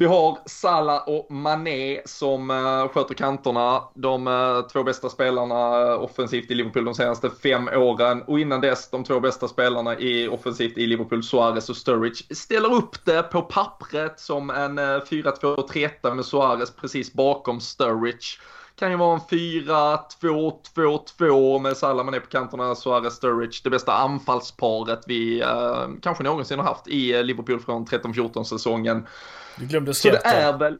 [0.00, 3.82] Vi har Salah och Mané som eh, sköter kanterna.
[3.94, 8.22] De eh, två bästa spelarna eh, offensivt i Liverpool de senaste fem åren.
[8.22, 12.34] Och innan dess de två bästa spelarna i offensivt i Liverpool, Suarez och Sturridge.
[12.34, 18.38] Ställer upp det på pappret som en 4-2-3 med Suarez precis bakom Sturridge.
[18.80, 23.60] Kan ju vara en 4-2-2-2 med Salah Mané på kanterna, Suarez Sturridge.
[23.64, 25.44] Det bästa anfallsparet vi
[26.02, 29.06] kanske någonsin har haft i Liverpool från 13-14 säsongen.
[29.56, 30.78] Du glömde Så det är väl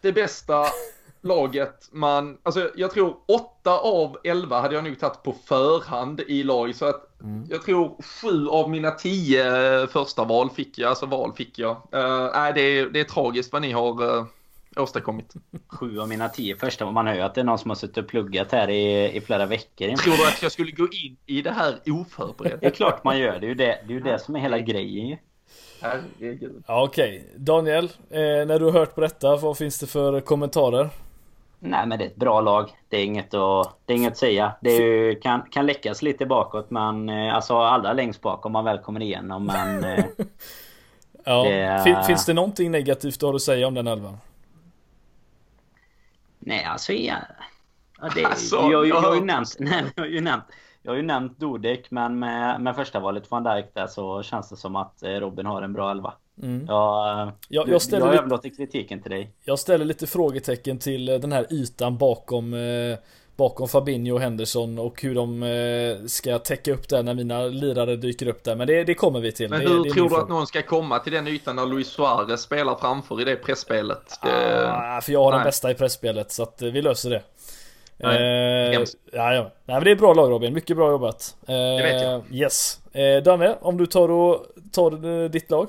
[0.00, 0.64] det bästa
[1.20, 6.42] laget man, alltså jag tror 8 av 11 hade jag nog tagit på förhand i
[6.42, 7.46] lag så att mm.
[7.50, 11.70] jag tror 7 av mina 10 första val fick jag, alltså val fick jag.
[11.70, 14.24] Uh, nej, det är, det är tragiskt vad ni har uh,
[14.76, 15.34] åstadkommit.
[15.68, 17.96] Sju av mina tio första, man hör ju att det är någon som har suttit
[17.96, 19.96] och pluggat här i, i flera veckor.
[19.96, 22.58] Tror du att jag skulle gå in i det här oförberedd?
[22.60, 24.40] Det är klart man gör, det är ju det, det, är ju det som är
[24.40, 25.18] hela grejen
[25.82, 26.62] Herregud.
[26.66, 27.38] Ja, Okej, okay.
[27.38, 30.90] Daniel, eh, när du har hört på detta, vad finns det för kommentarer?
[31.58, 32.70] Nej men det är ett bra lag.
[32.88, 34.52] Det är inget att, det är inget att säga.
[34.60, 38.64] Det ju, kan, kan läckas lite bakåt men eh, alltså allra längst bak om man
[38.64, 39.84] väl kommer igenom men...
[39.84, 40.04] Eh,
[41.24, 41.44] ja.
[41.44, 44.18] Det, finns det någonting negativt du har att säga om den elvan?
[46.46, 47.16] Nej alltså ja,
[48.14, 50.44] det, alltså, jag, jag, jag, har ju nämnt, nej, jag har ju nämnt
[50.82, 54.48] jag har ju nämnt Dodek men med, med första valet van Dijk där så känns
[54.48, 56.14] det som att eh, Robin har en bra elva.
[56.42, 56.66] Mm.
[56.66, 59.34] Jag, jag, jag, ställer jag överlåter kritiken till dig.
[59.44, 62.98] Jag ställer lite frågetecken till eh, den här ytan bakom eh,
[63.42, 67.96] Bakom Fabinho och Henderson och hur de eh, ska täcka upp det när mina lirare
[67.96, 68.56] dyker upp där.
[68.56, 69.50] Men det, det kommer vi till.
[69.50, 71.88] Men hur det, det tror du att någon ska komma till den ytan när Luis
[71.88, 74.18] Suarez spelar framför i det pressspelet?
[74.20, 75.38] Ah, för jag har Nej.
[75.38, 77.22] den bästa i pressspelet så att vi löser det.
[77.96, 79.42] Nej, eh, ja, ja.
[79.42, 81.36] Nej men det är bra lag Robin, mycket bra jobbat.
[81.46, 82.22] Eh, det vet jag.
[82.30, 82.80] Yes.
[82.92, 85.68] Eh, Danne, om du tar och tar ditt lag.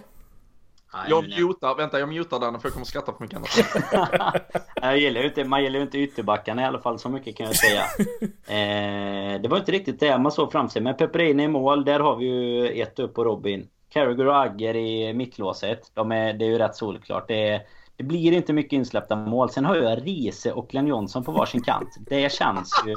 [1.10, 4.42] Jag mutar, vänta jag mutar den för jag kommer skratta för mycket annat.
[4.76, 7.46] jag gillar ju inte, man gillar ju inte ytterbackarna i alla fall, så mycket kan
[7.46, 7.82] jag säga.
[8.48, 10.82] eh, det var inte riktigt det man såg fram sig.
[10.82, 13.68] Men Pepperini i mål, där har vi ju ett upp på Robin.
[13.90, 15.92] Carragher och Agger i mittlåset.
[15.94, 17.28] De är, det är ju rätt solklart.
[17.28, 17.62] Det är,
[17.98, 19.50] det blir inte mycket insläppta mål.
[19.50, 21.90] Sen har jag Riese och Glenn Johnson på varsin kant.
[22.00, 22.96] Det känns ju,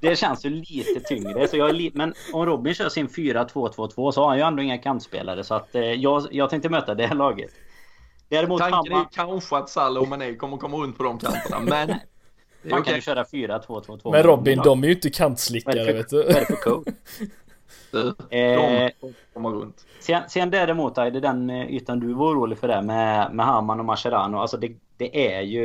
[0.00, 1.48] det känns ju lite tyngre.
[1.48, 4.78] Så jag li men om Robin kör sin 4-2-2-2 så har han ju ändå inga
[4.78, 5.44] kantspelare.
[5.44, 7.50] Så att, eh, jag, jag tänkte möta det här laget.
[8.28, 11.60] Däremot Tanken är ju kanske att Salah och Mané kommer komma runt på de kanterna.
[11.60, 11.94] Men
[12.70, 14.12] man kan ju köra 4-2-2-2.
[14.12, 16.16] Men Robin, de är ju inte kantslickare vet du.
[16.16, 16.92] Vad är det för code?
[19.00, 19.86] de kommer runt.
[20.00, 23.46] Sen, sen däremot är det den eh, ytan du var orolig för där med, med
[23.46, 24.38] Haman och Mascherano.
[24.38, 25.62] Alltså det, det, är ju,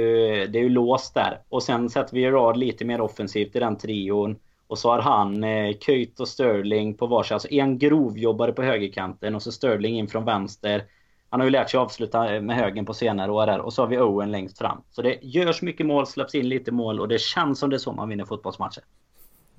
[0.47, 1.39] det är ju låst där.
[1.49, 4.35] Och sen sätter vi rad lite mer offensivt i den trion.
[4.67, 7.33] Och så har han eh, Köjt och Sterling på varsin.
[7.35, 10.83] Alltså en grovjobbare på högerkanten och så Sterling in från vänster.
[11.29, 13.59] Han har ju lärt sig avsluta med högen på senare år där.
[13.59, 14.83] Och så har vi Owen längst fram.
[14.91, 17.77] Så det görs mycket mål, släpps in lite mål och det känns som det är
[17.77, 18.83] så man vinner fotbollsmatcher.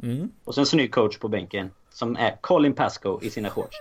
[0.02, 0.30] Mm.
[0.44, 1.70] Och sen en snygg coach på bänken.
[1.90, 3.76] Som är Colin Pascoe i sina shorts.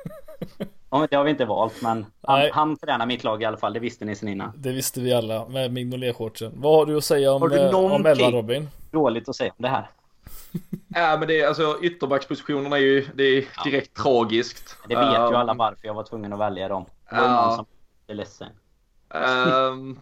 [1.09, 3.73] det har vi inte valt men han, han tränar mitt lag i alla fall.
[3.73, 4.51] Det visste ni sen innan.
[4.55, 6.51] Det visste vi alla med Mignolet-shortsen.
[6.55, 8.69] Vad har du att säga om, eh, om Elva Robin?
[8.93, 9.89] dåligt att säga om det här?
[10.87, 14.03] ja men det är alltså ytterbackspositionerna är ju det är direkt ja.
[14.03, 14.77] tragiskt.
[14.87, 16.85] Det vet um, ju alla varför jag var tvungen att välja dem.
[17.09, 17.65] Det var uh, någon som
[18.07, 18.49] är ledsen.
[19.13, 19.99] Um,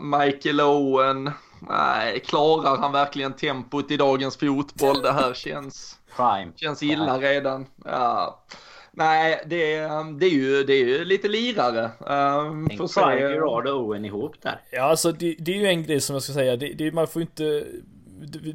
[0.00, 1.30] Michael Owen,
[1.68, 5.02] nej, klarar han verkligen tempot i dagens fotboll?
[5.02, 6.52] Det här känns, Prime.
[6.56, 7.28] känns illa Prime.
[7.28, 7.66] redan.
[7.84, 8.44] Ja.
[8.90, 11.90] Nej, det är, det är, ju, det är ju lite lirare.
[12.00, 14.60] Um, Tänk Prime, Gerard och Owen ihop där.
[14.70, 16.56] Ja, alltså det, det, är ju en grej som jag ska säga.
[16.56, 17.64] Det, det, man får inte...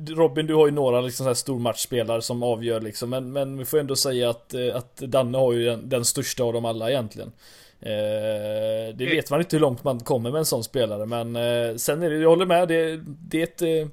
[0.08, 3.10] Robin, du har ju några liksom så här stormatchspelare som avgör liksom.
[3.10, 6.53] Men, men vi får ändå säga att, att Danne har ju den, den största av
[6.53, 7.32] dem alla egentligen.
[7.81, 11.75] Eh, det vet man inte hur långt man kommer med en sån spelare men eh,
[11.75, 13.91] sen är det, jag håller med, det, det är ett eh,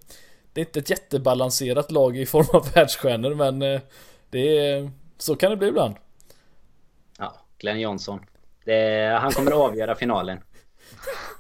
[0.53, 3.59] Det är inte ett jättebalanserat lag i form av världsstjärnor men
[4.31, 5.95] det är Så kan det bli ibland
[7.19, 8.21] Ja, Glenn Johnson
[8.65, 10.39] det, Han kommer att avgöra finalen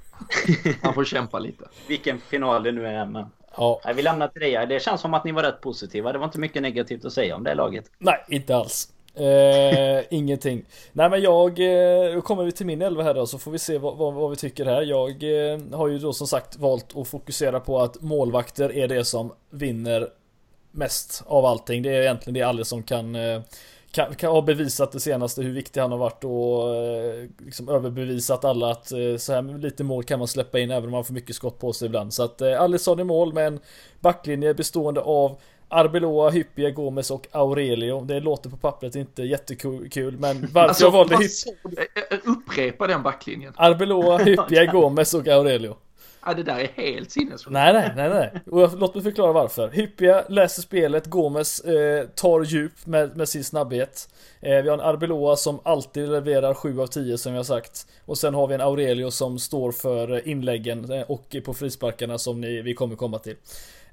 [0.82, 3.80] Han får kämpa lite Vilken final det nu är men Ja.
[3.96, 4.66] Vi lämnar till dig.
[4.66, 6.12] Det känns som att ni var rätt positiva.
[6.12, 7.90] Det var inte mycket negativt att säga om det laget.
[7.98, 8.88] Nej, inte alls.
[9.16, 10.64] Eh, ingenting.
[10.92, 13.78] Nej men jag, eh, kommer vi till min elva här då så får vi se
[13.78, 14.82] vad, vad, vad vi tycker här.
[14.82, 19.04] Jag eh, har ju då som sagt valt att fokusera på att målvakter är det
[19.04, 20.08] som vinner
[20.70, 21.82] mest av allting.
[21.82, 23.40] Det är egentligen det alla som kan, eh,
[23.90, 28.44] kan, kan ha bevisat det senaste hur viktig han har varit och eh, liksom överbevisat
[28.44, 31.14] alla att eh, så här lite mål kan man släppa in även om man får
[31.14, 32.14] mycket skott på sig ibland.
[32.14, 33.60] Så att eh, Alisson i mål med en
[34.00, 35.38] backlinje bestående av
[35.68, 38.00] Arbeloa, Hyppie, Gomes och Aurelio.
[38.00, 41.54] Det låter på pappret inte jättekul men varför Alltså, jag valde Hyppie...
[42.24, 43.52] Upprepa den backlinjen.
[43.56, 45.76] Arbeloa, Hyppie, Gomes och Aurelio.
[46.26, 47.50] Ja, det där är helt sinnessjukt.
[47.50, 48.32] Nej, nej, nej, nej.
[48.50, 49.68] Och jag- låt mig förklara varför.
[49.70, 54.08] Hyppia läser spelet, Gomes eh, tar djup med, med sin snabbhet.
[54.40, 57.86] Eh, vi har en Arbeloa som alltid levererar 7 av 10 som har sagt.
[58.04, 62.18] Och sen har vi en Aurelio som står för eh, inläggen eh, och på frisparkarna
[62.18, 63.36] som ni, vi kommer komma till.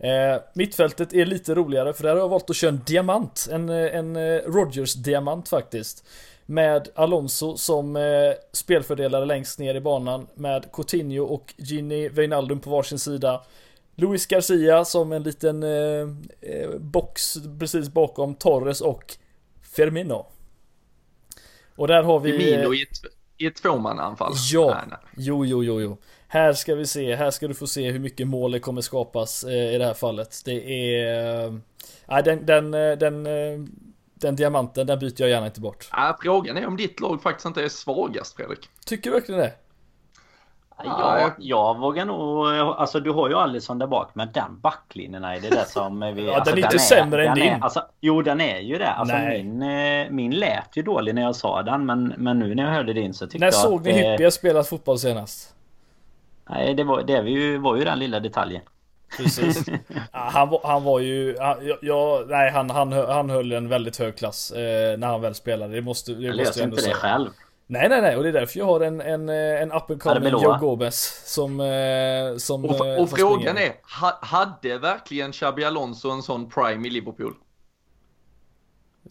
[0.03, 3.47] Eh, mittfältet är lite roligare för där har jag valt att köra en diamant.
[3.51, 6.05] En, eh, en eh, Rogers-diamant faktiskt.
[6.45, 12.69] Med Alonso som eh, spelfördelare längst ner i banan med Coutinho och Gini Wijnaldum på
[12.69, 13.41] varsin sida.
[13.95, 16.07] Luis Garcia som en liten eh,
[16.41, 19.17] eh, box precis bakom Torres och
[19.61, 20.25] Firmino.
[21.75, 22.31] Och där har vi...
[22.31, 22.97] Firmino i ett,
[23.37, 24.33] i ett tvåmannaanfall.
[24.51, 24.65] Ja.
[24.65, 24.99] Nej, nej.
[25.17, 25.97] Jo, jo, jo, jo.
[26.33, 29.43] Här ska vi se, här ska du få se hur mycket mål det kommer skapas
[29.43, 30.41] eh, i det här fallet.
[30.45, 31.45] Det är...
[31.45, 31.53] Eh,
[32.05, 33.23] nej, den, den, eh, den,
[34.13, 35.89] den diamanten, den byter jag gärna inte bort.
[35.91, 38.69] Ja, frågan är om ditt lag faktiskt inte är svagast, Fredrik.
[38.85, 39.53] Tycker du verkligen det?
[40.83, 42.47] Ja, jag vågar nog...
[42.47, 46.25] Alltså du har ju Alisson där bak men den backlinjen är det där som vi...
[46.25, 47.53] Ja, alltså, den är inte sämre än den din.
[47.53, 48.91] Är, alltså, jo den är ju det.
[48.91, 49.43] Alltså Nej.
[49.43, 52.93] min, min lät ju dålig när jag sa den men, men nu när jag hörde
[52.93, 55.55] din så tyckte När jag såg att, ni Hyppie spela fotboll senast?
[56.49, 58.61] Nej det var, det var, ju, var ju den lilla detaljen.
[59.17, 59.65] Precis.
[60.11, 63.97] Han, var, han var ju, han, ja, ja, nej han, han, han höll en väldigt
[63.97, 65.75] hög klass eh, när han väl spelade.
[65.75, 66.95] Det måste, det Jag måste jag ändå inte det säga.
[66.95, 67.29] själv.
[67.67, 70.01] Nej, nej, nej, och det är därför jag har en, en, eh, en up and
[70.01, 70.29] coming.
[70.31, 76.09] Joe Gomez som, eh, som Och, eh, och frågan är, ha, hade verkligen Xabi Alonso
[76.09, 77.33] en sån prime i Liverpool?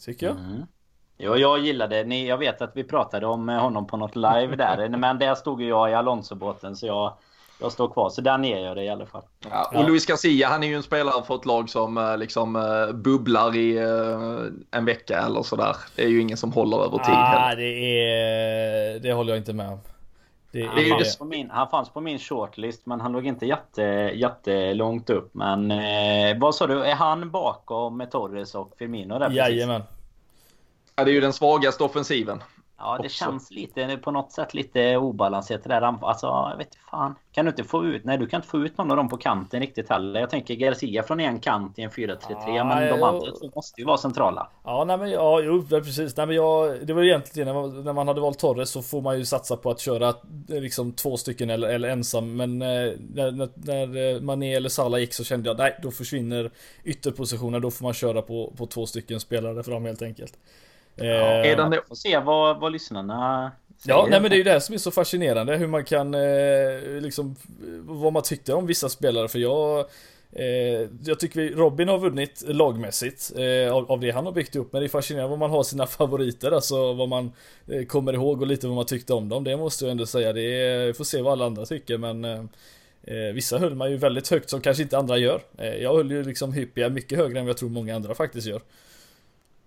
[0.01, 0.37] Tycker jag.
[0.37, 0.63] Mm.
[1.23, 4.57] Jo, jag gillade ni, Jag vet att vi pratade om eh, honom på något live
[4.57, 4.89] där.
[4.99, 7.13] Men där stod ju jag i Alonso-båten så jag,
[7.61, 8.11] jag står kvar.
[8.11, 9.23] Så där ner jag det i alla fall.
[9.51, 9.87] Ja, och Ja.
[9.87, 13.57] Luis Garcia, han är ju en spelare för ett lag som eh, liksom eh, bubblar
[13.57, 13.79] i
[14.71, 15.77] en vecka eller sådär.
[15.97, 17.57] Det är ju ingen som håller över tid Ah, heller.
[17.63, 18.99] det är...
[18.99, 19.79] Det håller jag inte med om.
[20.53, 23.13] Det Han, är ju fanns det- på min, han fanns på min shortlist men han
[23.13, 23.83] låg inte jätte,
[24.15, 25.31] jättelångt upp.
[25.35, 26.85] Men eh, vad sa du?
[26.85, 29.37] Är han bakom Torres och Firmino där precis?
[29.39, 29.83] Jajamän.
[29.91, 29.97] Ja,
[31.05, 32.43] det är ju den svagaste offensiven.
[32.81, 33.25] Ja, det också.
[33.25, 35.83] känns lite på något sätt lite obalanserat det där.
[35.83, 37.15] Alltså, jag vet inte fan.
[37.33, 38.05] Kan du inte få ut...
[38.05, 40.21] Nej, du kan inte få ut någon av dem på kanten riktigt heller.
[40.21, 42.17] Jag tänker Garcia från en kant i en 4-3-3.
[42.61, 43.09] Ah, men de ja.
[43.09, 44.51] andra två måste ju vara centrala.
[44.65, 46.17] Ja, nej men ja, jo, precis.
[46.17, 49.01] Nej men jag, det var egentligen när man, när man hade valt Torres så får
[49.01, 50.15] man ju satsa på att köra eh,
[50.61, 52.37] liksom två stycken eller, eller ensam.
[52.37, 55.91] Men eh, när, när, när eh, Mané eller Salah gick så kände jag nej, då
[55.91, 56.51] försvinner
[56.85, 57.61] ytterpositioner.
[57.61, 60.39] Då får man köra på, på två stycken spelare fram helt enkelt.
[61.01, 61.83] Eh, Är den det?
[61.89, 63.99] Får se vad, vad lyssnarna säger.
[63.99, 67.01] Ja, nej men det är ju det som är så fascinerande hur man kan eh,
[67.01, 67.37] liksom
[67.81, 69.79] vad man tyckte om vissa spelare för jag
[70.33, 74.57] eh, jag tycker vi, Robin har vunnit lagmässigt eh, av, av det han har byggt
[74.57, 77.33] upp men det är fascinerande vad man har sina favoriter alltså vad man
[77.69, 80.33] eh, kommer ihåg och lite vad man tyckte om dem det måste jag ändå säga
[80.33, 82.41] det är, vi får se vad alla andra tycker men eh,
[83.03, 86.11] eh, Vissa höll man ju väldigt högt som kanske inte andra gör eh, Jag höll
[86.11, 88.61] ju liksom Hyppia mycket högre än vad jag tror många andra faktiskt gör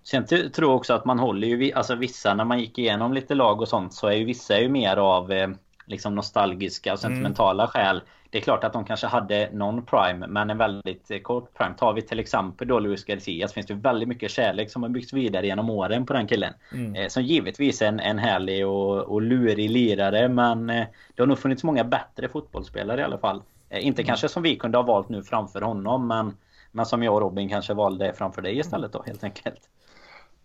[0.04, 3.36] Sen tror jag också att man håller ju, alltså vissa när man gick igenom lite
[3.36, 5.50] lag och sånt så är ju vissa är ju mer av eh,
[5.86, 8.02] liksom nostalgiska och sentimentala skäl.
[8.30, 11.76] Det är klart att de kanske hade någon prime men en väldigt eh, kort prime.
[11.78, 14.90] Tar vi till exempel då Luis Garcia så finns det väldigt mycket kärlek som har
[14.90, 16.54] byggts vidare genom åren på den killen.
[16.96, 20.86] Eh, som givetvis är en, en härlig och, och lurig lirare men eh,
[21.16, 23.42] det har nog funnits många bättre fotbollsspelare i alla fall.
[23.70, 26.38] Eh, inte kanske som vi kunde ha valt nu framför honom men
[26.76, 29.70] men som jag och Robin kanske valde framför dig istället då helt enkelt.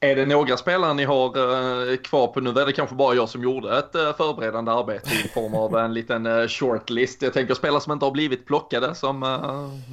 [0.00, 2.50] Är det några spelare ni har eh, kvar på nu?
[2.50, 5.94] är det kanske bara jag som gjorde ett eh, förberedande arbete i form av en
[5.94, 7.22] liten eh, shortlist.
[7.22, 9.20] Jag tänker spelare som inte har blivit plockade som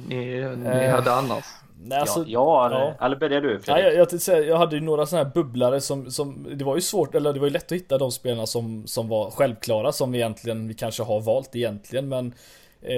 [0.08, 1.44] ni, ni hade annars.
[1.82, 3.06] Nej, alltså, ja, jag har, ja.
[3.06, 3.84] Eller börjar du Ja, Fredrik?
[3.84, 6.80] jag, jag, säga, jag hade ju några sådana här bubblare som, som Det var ju
[6.80, 10.12] svårt, eller det var ju lätt att hitta de spelarna som, som var självklara som
[10.12, 12.34] vi egentligen vi kanske har valt egentligen men
[12.82, 12.94] eh,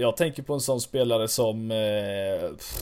[0.00, 2.76] Jag tänker på en sån spelare som eh, pff,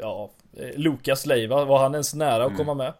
[0.00, 0.30] Ja
[0.76, 2.92] Lukas Leiva, var han ens nära att komma med?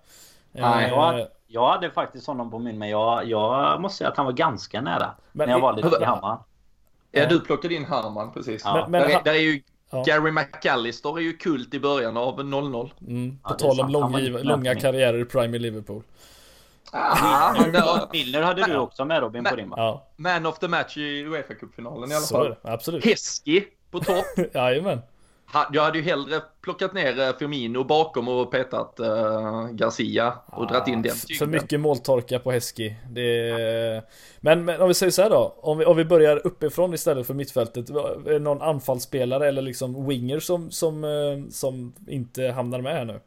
[0.52, 4.16] Nej, Eh, jag, jag hade faktiskt honom på min men jag, jag måste säga att
[4.16, 5.10] han var ganska nära.
[5.32, 6.38] Men när jag valde till Hammar.
[7.12, 8.62] Ja, du plockade in Herman precis.
[8.64, 8.74] Ja.
[8.74, 10.02] Men- men där, är, där är ju Ja.
[10.06, 12.92] Gary McAllister är ju kult i början av 00.
[13.00, 16.02] mm, Ja, på är tal om inte långa karriärer i Prime i Liverpool
[16.92, 17.54] Ah,
[18.12, 19.76] Milner hade du också med Robin på din va?
[19.78, 22.56] Ja, man of the match i Uefa Cupfinalen i alla fall.
[22.62, 24.24] absolut Heski på topp.
[24.54, 25.02] Jajamän
[25.72, 30.66] Jag hade ju hellre plockat ner eh, Firmino bakom och petat uh, Garcia och ah,
[30.66, 31.36] dragit in den typen.
[31.36, 32.94] För mycket måltorka på Hesky.
[33.10, 34.02] Det
[34.40, 35.54] men, men, om vi säger så här då.
[35.60, 37.90] Om vi, om vi börjar uppifrån istället för mittfältet.
[37.90, 43.04] Är det någon anfallsspelare eller liksom winger som, som, eh, som inte hamnar med här
[43.04, 43.20] nu?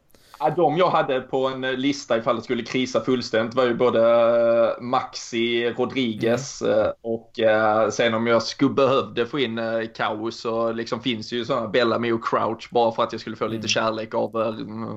[0.56, 4.82] De jag hade på en lista ifall det skulle krisa fullständigt var ju både eh,
[4.82, 6.78] Maxi, Rodriguez mm.
[6.78, 9.60] Eh, och eh, sen om jag skulle behövde få in
[9.94, 13.46] kaos så liksom finns ju sådana Bellamy och Crouch bara för att jag skulle få
[13.46, 13.68] lite mm.
[13.68, 14.30] kärlek av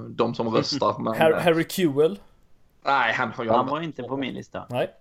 [0.09, 0.95] de som röstar.
[0.99, 2.19] Men, Harry Kewell?
[2.85, 4.65] Nej, han har jag Han var inte på min lista.
[4.69, 4.91] Nej.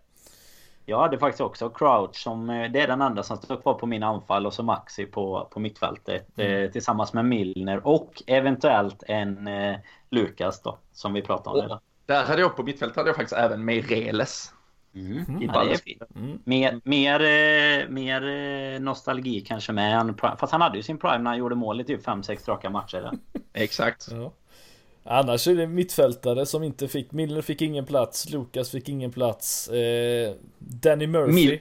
[0.87, 4.03] Jag hade faktiskt också Crouch som det är den enda som står kvar på min
[4.03, 6.39] anfall och så Maxi på, på mittfältet.
[6.39, 6.65] Mm.
[6.65, 9.77] Eh, tillsammans med Milner och eventuellt en eh,
[10.11, 11.71] Lukas då, som vi pratade om.
[11.71, 14.53] Och, där hade jag på mittfältet hade jag faktiskt även Meireles.
[14.95, 15.25] Mm.
[15.29, 15.43] Mm.
[15.43, 15.75] Ja.
[16.17, 16.39] Mm.
[16.45, 21.19] Mer, mer, eh, mer eh, nostalgi kanske med han, Fast han hade ju sin prime
[21.19, 23.11] när han gjorde mål i typ 5-6 raka matcher.
[23.53, 24.09] Exakt.
[24.11, 24.33] Ja.
[25.05, 29.69] Annars är det mittfältare som inte fick, Milner fick ingen plats, Lukas fick ingen plats,
[29.69, 31.33] eh, Danny Murphy.
[31.33, 31.61] Mil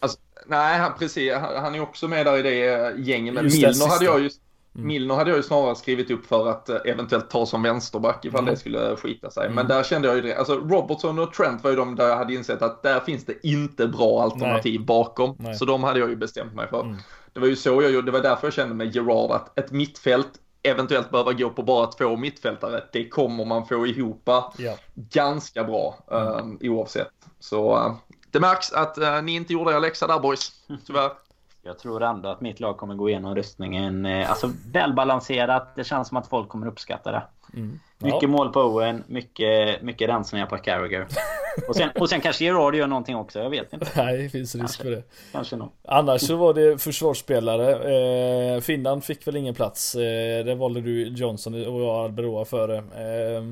[0.00, 3.34] alltså, nej, han, precis, han, är också med där i det gänget.
[3.34, 4.30] Men Milner hade jag ju
[4.76, 4.86] Mm.
[4.86, 8.40] Milner hade jag ju snarare skrivit upp för att eh, eventuellt ta som vänsterback ifall
[8.40, 8.54] mm.
[8.54, 9.48] det skulle skita sig.
[9.48, 9.68] Men mm.
[9.68, 10.36] där kände jag ju det.
[10.36, 13.46] Alltså Robertson och Trent var ju de där jag hade insett att där finns det
[13.46, 14.86] inte bra alternativ Nej.
[14.86, 15.36] bakom.
[15.38, 15.54] Nej.
[15.54, 16.80] Så de hade jag ju bestämt mig för.
[16.80, 16.96] Mm.
[17.32, 18.06] Det var ju så jag gjorde.
[18.06, 20.30] Det var därför jag kände med Gerard att ett mittfält
[20.66, 22.84] eventuellt behöva gå på bara två mittfältare.
[22.92, 24.78] Det kommer man få ihop ja.
[24.94, 27.12] ganska bra um, oavsett.
[27.38, 27.94] Så uh,
[28.30, 30.52] det märks att uh, ni inte gjorde er läxa där boys.
[30.86, 31.25] Tyvärr.
[31.66, 34.06] Jag tror ändå att mitt lag kommer gå igenom röstningen.
[34.06, 35.76] Eh, alltså välbalanserat.
[35.76, 37.22] Det känns som att folk kommer uppskatta det.
[37.54, 37.80] Mm.
[37.98, 38.28] Mycket ja.
[38.28, 41.06] mål på Owen, mycket, mycket rensningar på Carragher.
[41.68, 43.86] Och sen, och sen kanske Gerard gör någonting också, jag vet inte.
[43.96, 45.02] Nej, det finns risk kanske, för det.
[45.32, 45.70] Kanske någon.
[45.88, 48.54] Annars så var det försvarsspelare.
[48.54, 49.94] Eh, Finland fick väl ingen plats.
[49.94, 52.76] Eh, det valde du Johnson och jag Alberoa före.
[52.76, 53.42] Eh,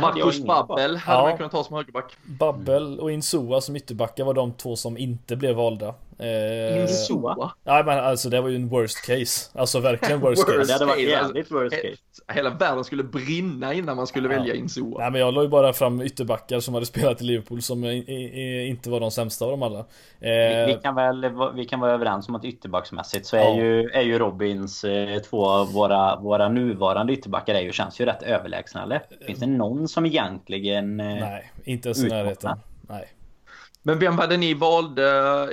[0.00, 1.28] Marcus Babbel hade ja.
[1.28, 2.16] man kunnat ta som högerback.
[2.24, 5.94] Babbel och Insua som ytterbackar var de två som inte blev valda.
[6.22, 7.52] Eh, Insua?
[7.64, 9.50] Ja men alltså det var ju en worst case.
[9.58, 10.64] Alltså verkligen worst, case.
[10.64, 11.96] Det hade varit jävligt worst case.
[12.28, 14.38] Hela världen skulle brinna innan man skulle ja.
[14.38, 14.98] välja Insua.
[14.98, 18.90] Nej men jag la ju bara fram ytterbackar som hade spelat i Liverpool som inte
[18.90, 19.78] var de sämsta av dem alla.
[19.78, 19.84] Eh,
[20.20, 23.56] vi, vi, kan väl vi kan vara överens om att ytterbacksmässigt så är, ja.
[23.56, 28.04] ju, är ju Robins eh, två av våra, våra nuvarande ytterbackar är ju, känns ju
[28.04, 29.02] rätt överlägsna eller?
[29.26, 31.00] Finns det någon som egentligen...
[31.00, 32.58] Eh, Nej, inte ens i närheten.
[32.88, 33.08] Nej.
[33.82, 35.02] Men vem var det ni valde?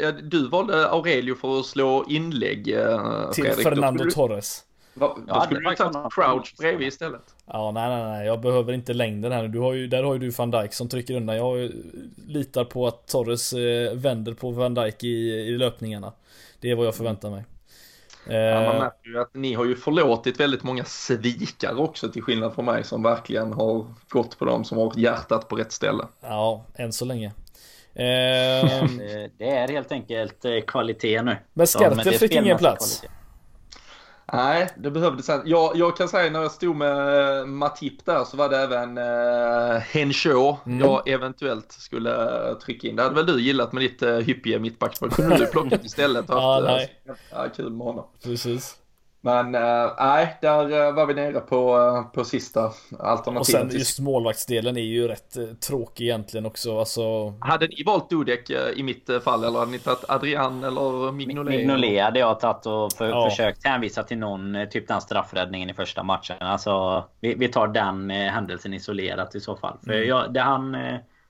[0.01, 3.63] Ja, du valde Aurelio för att slå inlägg, eh, Till Fredrik.
[3.63, 4.63] Fernando då Torres.
[4.93, 7.35] Va, då ja, skulle du tagit Crouch bredvid istället.
[7.45, 8.27] Ja, nej, nej, nej.
[8.27, 10.89] Jag behöver inte längden här du har ju, Där har ju du van Dijk som
[10.89, 11.37] trycker undan.
[11.37, 11.71] Jag
[12.27, 16.13] litar på att Torres eh, vänder på van Dijk i, i löpningarna.
[16.59, 17.45] Det är vad jag förväntar mig.
[18.27, 22.21] Ja, man eh, märker ju att ni har ju förlåtit väldigt många svikare också till
[22.21, 26.03] skillnad från mig som verkligen har gått på dem som har hjärtat på rätt ställe.
[26.21, 27.31] Ja, än så länge.
[27.95, 28.97] Ehm,
[29.37, 31.37] det är helt enkelt eh, kvalitet nu.
[31.53, 32.99] Men Skertel fick ingen plats.
[32.99, 33.15] Kvalitet.
[34.33, 35.41] Nej, det behövdes en.
[35.45, 38.97] Jag, jag kan säga när jag stod med eh, Matip där så var det även
[38.97, 40.79] uh, Henshaw mm.
[40.79, 42.15] jag eventuellt skulle
[42.65, 42.95] trycka in.
[42.95, 45.11] Det hade väl du gillat med ditt uh, hyppiga mittbacksmål.
[45.11, 46.25] kunde du plockat istället.
[46.29, 46.89] ja, nej.
[47.31, 48.05] Ja, kul med honom.
[48.23, 48.78] Precis.
[49.21, 53.39] Men äh, nej, där äh, var vi nere på, äh, på sista alternativet.
[53.39, 56.79] Och sen just målvaktsdelen är ju rätt tråkig egentligen också.
[56.79, 57.33] Alltså...
[57.39, 61.55] Hade ni valt Dudek i mitt fall eller hade ni tagit Adrian eller Mignolet?
[61.55, 63.29] Mignolet hade jag tagit och för, ja.
[63.29, 66.37] försökt hänvisa till någon, typ den straffräddningen i första matchen.
[66.39, 69.77] Alltså, vi, vi tar den händelsen isolerat i så fall.
[69.85, 70.07] För mm.
[70.07, 70.77] jag, det han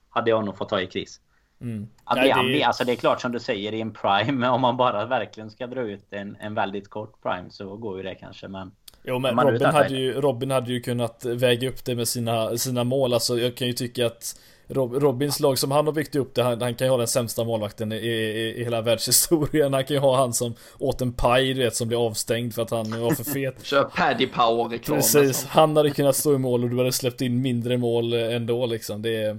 [0.09, 1.19] hade jag nog fått ta i kris.
[1.61, 1.87] Mm.
[2.03, 2.63] Att Nej, det, det...
[2.63, 5.67] Alltså det är klart som du säger i en prime, om man bara verkligen ska
[5.67, 8.47] dra ut en, en väldigt kort prime så går ju det kanske.
[8.47, 8.71] Men
[9.03, 12.83] Jo men Robin hade, ju, Robin hade ju kunnat väga upp det med sina, sina
[12.83, 13.13] mål.
[13.13, 14.39] Alltså jag kan ju tycka att
[14.69, 17.43] Robins lag som han har byggt upp det, han, han kan ju ha den sämsta
[17.43, 19.73] målvakten i, i, i, hela världshistorien.
[19.73, 22.61] Han kan ju ha han som åt en paj, du vet, som blir avstängd för
[22.61, 23.55] att han var för fet.
[23.63, 24.97] Kör Paddy Power reklam.
[24.97, 28.65] Precis, han hade kunnat stå i mål och du hade släppt in mindre mål ändå
[28.65, 29.01] liksom.
[29.01, 29.37] Det, ja,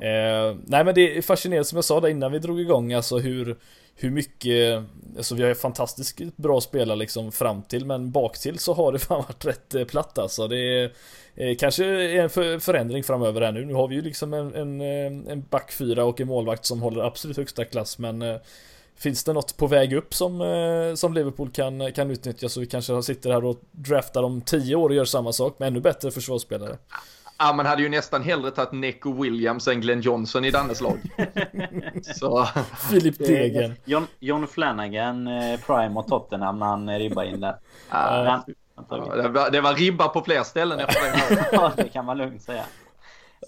[0.00, 2.60] det är eh, nej men det är fascinerande som jag sa där innan vi drog
[2.60, 3.56] igång, alltså hur
[4.00, 4.82] hur mycket,
[5.16, 8.92] alltså vi har ju fantastiskt bra spelare liksom fram till men bak till så har
[8.92, 10.48] det fan varit rätt eh, platt alltså.
[10.48, 10.92] Det är
[11.34, 12.30] eh, kanske en
[12.60, 13.64] förändring framöver här nu.
[13.64, 17.02] Nu har vi ju liksom en, en, eh, en backfyra och en målvakt som håller
[17.02, 18.36] absolut högsta klass men eh,
[18.98, 22.66] Finns det något på väg upp som, eh, som Liverpool kan, kan utnyttja så vi
[22.66, 26.10] kanske sitter här och draftar om tio år och gör samma sak med ännu bättre
[26.10, 26.78] försvarsspelare?
[27.38, 30.98] Ja, man hade ju nästan hellre tagit Neco Williams än Glenn Johnson i Dannes lag.
[32.02, 32.48] Så.
[32.90, 33.74] Filip Degen.
[33.84, 37.56] John, John Flanagan, eh, Prime och Tottenham när han ribbar in där.
[37.90, 38.44] Ja,
[38.88, 41.48] det, var, det var ribba på fler ställen efter det.
[41.52, 42.64] ja, det kan man lugnt säga.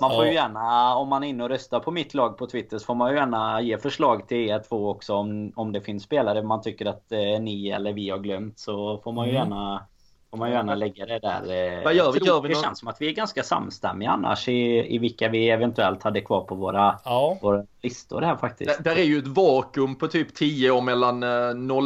[0.00, 2.78] Man får ju gärna, om man är inne och röstar på mitt lag på Twitter,
[2.78, 6.02] så får man ju gärna ge förslag till er två också om, om det finns
[6.02, 8.58] spelare man tycker att eh, ni eller vi har glömt.
[8.58, 9.42] Så får man ju mm.
[9.42, 9.86] gärna
[10.30, 11.42] Får man gärna lägga det där.
[11.78, 12.18] Eh, Vad gör vi?
[12.18, 12.62] Gör vi det någon...
[12.62, 16.40] känns som att vi är ganska samstämmiga annars i, i vilka vi eventuellt hade kvar
[16.40, 17.38] på våra, ja.
[17.42, 18.76] våra listor här faktiskt.
[18.76, 21.20] Det, där är ju ett vakuum på typ 10 år mellan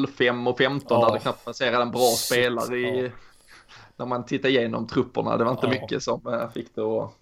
[0.06, 1.06] 05 eh, och 15 ja.
[1.06, 3.04] där det knappt passerar en bra spelare i...
[3.04, 3.10] Ja.
[3.96, 5.36] När man tittar igenom trupperna.
[5.36, 7.12] Det var inte mycket som eh, fick det att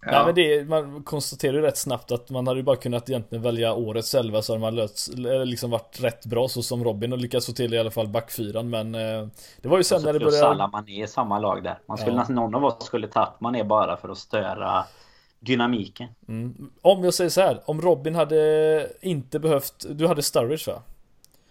[0.00, 0.12] Ja.
[0.12, 3.42] Nej, men det, man konstaterar ju rätt snabbt att man hade ju bara kunnat egentligen
[3.42, 5.10] välja årets elva så hade man löst,
[5.44, 8.70] liksom varit rätt bra så som Robin och lyckats få till i alla fall backfyran
[8.70, 9.26] men eh,
[9.60, 10.48] Det var ju sen när det började...
[10.48, 11.78] alla man är i samma lag där.
[11.86, 12.26] Man skulle, ja.
[12.28, 14.84] Någon av oss skulle tagit man är bara för att störa
[15.40, 16.08] dynamiken.
[16.28, 16.70] Mm.
[16.82, 20.82] Om jag säger så här, om Robin hade inte behövt, du hade Sturridge va?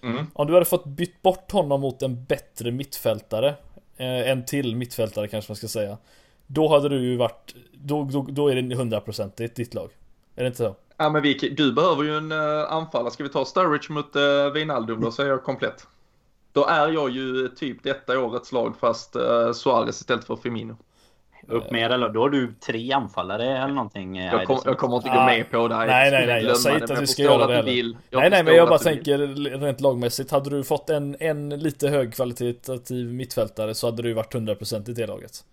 [0.04, 0.28] Mm.
[0.34, 3.56] Om du hade fått bytt bort honom mot en bättre mittfältare
[3.98, 5.98] eh, En till mittfältare kanske man ska säga
[6.48, 9.90] Då hade du ju varit då, då, då är det 100% ditt lag.
[10.36, 10.76] Är det inte så?
[10.98, 13.12] Ja men vi, du behöver ju en uh, anfallare.
[13.12, 15.88] Ska vi ta Sturridge mot uh, Wijnaldum då så är jag komplett.
[16.52, 20.78] Då är jag ju typ detta årets lag fast uh, Suarez istället för Firmino.
[21.48, 24.16] Upp med eller då har du tre anfallare eller någonting.
[24.16, 25.76] Jag, kom, jag kommer inte gå med på det.
[25.78, 26.44] Nej, nej, nej.
[26.44, 27.98] Jag säger inte att vi ska göra det heller.
[28.10, 29.18] Nej, nej, men jag bara tänker
[29.60, 30.32] rent lagmässigt.
[30.32, 35.08] Hade du fått en, en lite högkvalitativ mittfältare så hade du varit 100% i det
[35.08, 35.44] laget.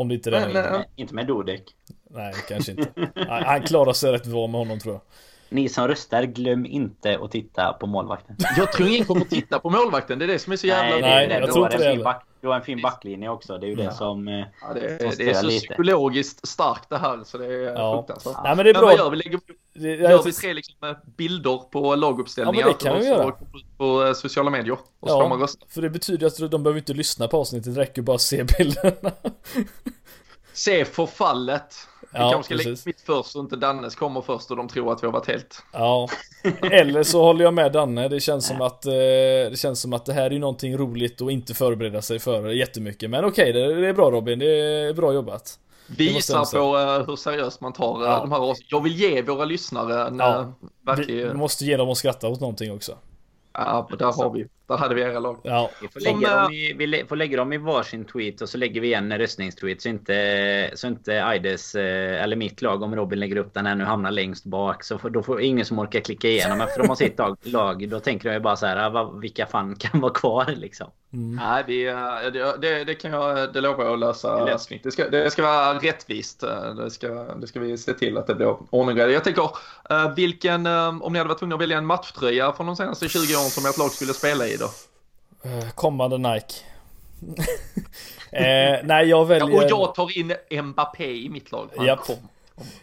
[0.00, 0.84] Om det inte redan är.
[0.96, 1.62] Inte med Dodek.
[2.10, 3.10] Nej, kanske inte.
[3.26, 5.02] Han klarar sig rätt bra med honom tror jag.
[5.48, 8.36] Ni som röstar, glöm inte att titta på målvakten.
[8.56, 10.18] Jag tror ingen kommer att titta på målvakten.
[10.18, 10.90] Det är det som är så jävla...
[10.90, 13.58] Nej, nej, nej jag tror inte det back, Du har en fin backlinje också.
[13.58, 14.28] Det är ju det som...
[14.28, 15.66] Eh, ja, det, är, det är så lite.
[15.66, 17.96] psykologiskt starkt det här så det är ja.
[17.96, 18.44] fruktansvärt.
[18.44, 18.80] Nej, men det är bra.
[18.80, 19.16] Men vad gör vi?
[19.16, 19.40] Lägger,
[19.74, 20.74] det, gör vi tre liksom,
[21.16, 22.60] bilder på laguppställningar?
[22.60, 23.32] Ja, men det kan vi göra.
[23.76, 24.78] På eh, sociala medier.
[25.00, 25.66] Och så ja, man rösta.
[25.68, 27.74] För det betyder att de behöver inte lyssna på avsnittet.
[27.74, 29.12] Det räcker bara att se bilderna.
[30.52, 31.74] se förfallet.
[32.12, 34.92] Vi ja, kanske ska lägga mitt först så inte Dannes kommer först och de tror
[34.92, 35.62] att vi har varit helt.
[35.72, 36.08] Ja,
[36.62, 38.08] eller så håller jag med Danne.
[38.08, 38.92] Det känns som att eh,
[39.50, 43.10] det känns som att det här är någonting roligt och inte förbereda sig för jättemycket.
[43.10, 44.38] Men okej, okay, det, är bra Robin.
[44.38, 45.58] Det är bra jobbat.
[45.86, 48.18] Visar på uh, hur seriöst man tar uh, ja.
[48.18, 50.38] de här Jag vill ge våra lyssnare en ja.
[50.38, 51.26] uh, verklig...
[51.26, 52.98] Vi måste ge dem att skratta åt någonting också.
[53.52, 54.46] Ja, där har vi.
[54.70, 55.38] Där hade vi era lag.
[55.42, 55.70] Ja.
[55.80, 58.80] Vi, får lägga, dem i, vi får lägga dem i varsin tweet och så lägger
[58.80, 63.36] vi en röstningstweet så inte, så inte Aides eh, eller mitt lag om Robin lägger
[63.36, 64.84] upp den här nu hamnar längst bak.
[64.84, 67.88] Så får, då får ingen som orkar klicka igenom efter de har sitt lag.
[67.88, 70.90] Då tänker de ju bara så här, ah, vilka fan kan vara kvar liksom.
[71.12, 71.36] Mm.
[71.36, 71.84] Nej, vi,
[72.32, 74.44] det, det, det, kan jag, det lovar jag att lösa.
[74.44, 76.40] Det, det, ska, det ska vara rättvist.
[76.76, 79.50] Det ska, det ska vi se till att det blir ordning Jag tänker,
[80.16, 83.50] vilken, om ni hade varit tvungna att välja en matchtröja från de senaste 20 åren
[83.50, 84.70] som ert lag skulle spela i då?
[85.48, 86.54] Eh, kommande Nike.
[88.30, 89.48] eh, nej, jag väljer...
[89.48, 91.68] Ja, och jag tar in Mbappé i mitt lag.
[91.76, 92.16] Han kom.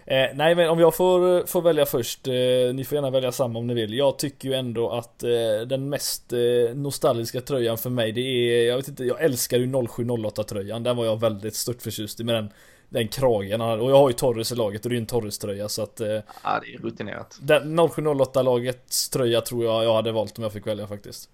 [0.05, 2.34] Eh, nej men om jag får, får välja först, eh,
[2.73, 3.93] ni får gärna välja samma om ni vill.
[3.93, 5.30] Jag tycker ju ändå att eh,
[5.67, 9.88] den mest eh, nostalgiska tröjan för mig det är, jag vet inte, jag älskar ju
[9.88, 10.84] 0708 tröjan.
[10.84, 12.49] Den var jag väldigt stort förtjust i med den,
[12.89, 13.61] den kragen.
[13.61, 16.01] Och jag har ju Torres i laget och det är en Torres tröja så att...
[16.43, 17.38] ja det är rutinerat.
[17.41, 21.30] Den 0708 lagets tröja tror jag jag hade valt om jag fick välja faktiskt.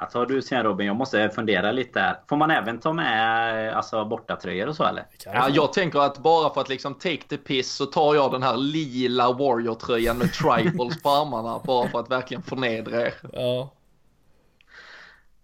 [0.00, 2.16] Alltså har du sen Robin, jag måste fundera lite.
[2.28, 5.06] Får man även ta med alltså, bortatröjor och så eller?
[5.24, 8.42] Ja, jag tänker att bara för att liksom take the piss så tar jag den
[8.42, 11.60] här lila Warrior-tröjan med tribals på armarna.
[11.66, 13.14] Bara för att verkligen förnedra er.
[13.32, 13.72] Ja.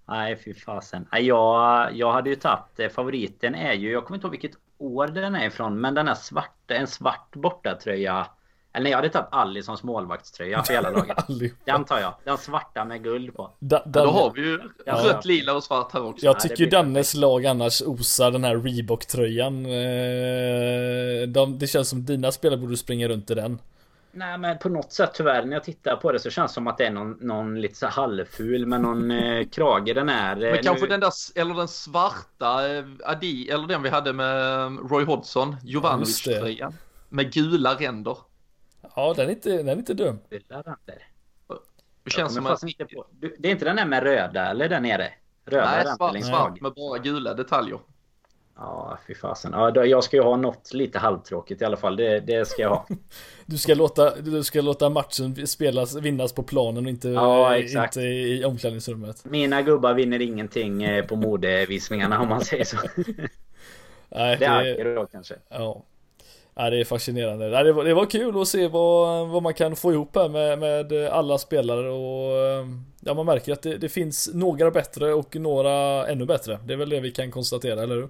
[0.08, 1.08] Nej, fy fasen.
[1.12, 5.06] Jag, jag hade ju tagit, eh, favoriten är ju, jag kommer inte ihåg vilket år
[5.08, 8.26] den är ifrån, men den här svarta, en svart bortatröja
[8.76, 11.16] eller nej, jag hade tagit Allisons målvaktströja för hela laget.
[11.64, 12.14] den tar jag.
[12.24, 13.50] Den svarta med guld på.
[13.58, 16.26] Da, ja, då har vi ju ja, rött, lila och svart här också.
[16.26, 19.66] Jag tycker ju Dannes lag annars osar den här Reebok-tröjan.
[19.66, 23.58] Eh, de, det känns som dina spelare borde springa runt i den.
[24.12, 26.66] Nej men på något sätt tyvärr när jag tittar på det så känns det som
[26.66, 30.36] att det är någon, någon lite så halvful med någon eh, krage den är.
[30.36, 34.70] Men kanske den där, eller den svarta eh, Adi, eller den vi hade med eh,
[34.90, 36.72] Roy Hodgson, Jovanovic-tröjan.
[37.08, 38.16] Med gula ränder.
[38.94, 40.18] Ja, den är inte, den är inte dum.
[42.04, 42.60] Det känns som att...
[43.38, 45.12] Det är inte den där med röda eller där nere?
[45.44, 47.78] Röda Nej, svart, svart med bara gula detaljer.
[48.56, 49.52] Ja, fy fasen.
[49.52, 51.96] Ja, jag ska ju ha något lite halvtråkigt i alla fall.
[51.96, 52.86] Det, det ska jag ha.
[53.46, 58.00] Du ska låta, du ska låta matchen spelas, vinnas på planen och inte, ja, inte
[58.00, 59.24] i omklädningsrummet.
[59.24, 62.76] Mina gubbar vinner ingenting eh, på modevisningarna om man säger så.
[64.08, 65.34] Nej, det, det är då kanske.
[65.48, 65.82] Ja.
[66.58, 67.48] Ja, det är fascinerande.
[67.48, 70.28] Ja, det, var, det var kul att se vad, vad man kan få ihop här
[70.28, 75.14] med, med alla spelare och ehm, ja, man märker att det, det, finns några bättre
[75.14, 76.58] och några ännu bättre.
[76.64, 78.08] Det är väl det vi kan konstatera, eller hur?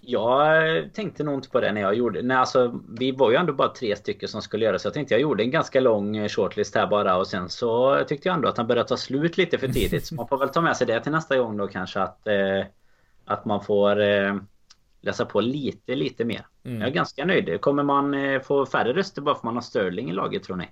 [0.00, 2.22] Jag tänkte nog inte på det när jag gjorde...
[2.22, 5.14] Nej, alltså, vi var ju ändå bara tre stycken som skulle göra så jag tänkte
[5.14, 8.48] jag gjorde en ganska lång eh, shortlist här bara och sen så tyckte jag ändå
[8.48, 10.06] att han började ta slut lite för tidigt.
[10.06, 12.26] Så man får väl ta med sig det till nästa gång då kanske att...
[12.26, 12.64] Eh,
[13.24, 14.34] att man får eh,
[15.02, 16.46] läsa på lite, lite mer.
[16.64, 16.80] Mm.
[16.80, 17.60] Jag är ganska nöjd.
[17.60, 20.68] Kommer man eh, få färre röster bara för man har Sterling i laget tror ni?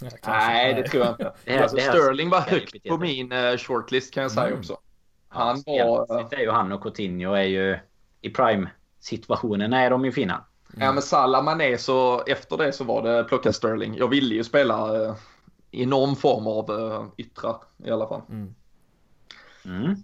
[0.00, 1.32] Ja, nej, det tror jag inte.
[1.44, 4.58] det här, alltså, det Sterling var högt på min uh, shortlist kan jag säga mm.
[4.58, 4.76] också.
[5.28, 6.34] Han ja, var...
[6.34, 7.78] är ju han och Coutinho är ju
[8.20, 10.44] i prime-situationen är de ju fina.
[10.74, 10.86] Mm.
[10.86, 13.96] Ja men Salah Mané så efter det så var det plocka Sterling.
[13.96, 15.14] Jag ville ju spela uh,
[15.70, 18.22] i någon form av uh, yttrar i alla fall.
[18.28, 18.54] Mm.
[19.64, 19.96] Mm.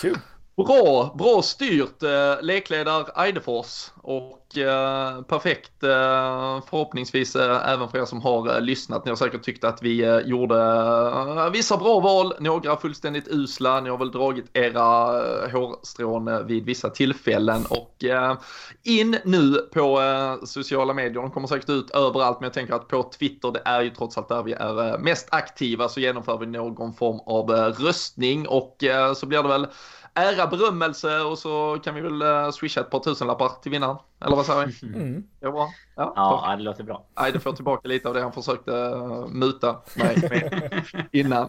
[0.00, 0.18] Kul.
[0.56, 8.04] Bra, bra styrt eh, lekledare Eidefors och eh, perfekt eh, förhoppningsvis eh, även för er
[8.04, 9.04] som har eh, lyssnat.
[9.04, 13.80] Ni har säkert tyckt att vi eh, gjorde eh, vissa bra val, några fullständigt usla.
[13.80, 18.36] Ni har väl dragit era eh, hårstrån eh, vid vissa tillfällen och eh,
[18.82, 21.22] in nu på eh, sociala medier.
[21.22, 24.18] De kommer säkert ut överallt men jag tänker att på Twitter det är ju trots
[24.18, 28.76] allt där vi är mest aktiva så genomför vi någon form av röstning och
[29.16, 29.66] så blir det väl
[30.14, 33.96] ära, berömmelse och så kan vi väl uh, swisha ett par tusenlappar till vinnaren.
[34.24, 34.74] Eller vad säger vi?
[34.94, 35.24] Mm.
[35.40, 35.68] Det bra.
[35.96, 37.06] Ja, ja det låter bra.
[37.20, 41.48] Nej, får tillbaka lite av det han försökte uh, muta mig med innan.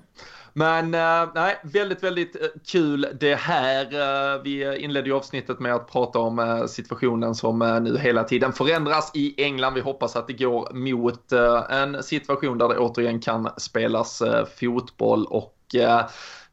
[0.53, 2.35] Men uh, nej, väldigt, väldigt
[2.71, 4.43] kul det här.
[4.43, 9.43] Vi inledde ju avsnittet med att prata om situationen som nu hela tiden förändras i
[9.43, 9.73] England.
[9.73, 11.31] Vi hoppas att det går mot
[11.69, 14.23] en situation där det återigen kan spelas
[14.59, 15.55] fotboll och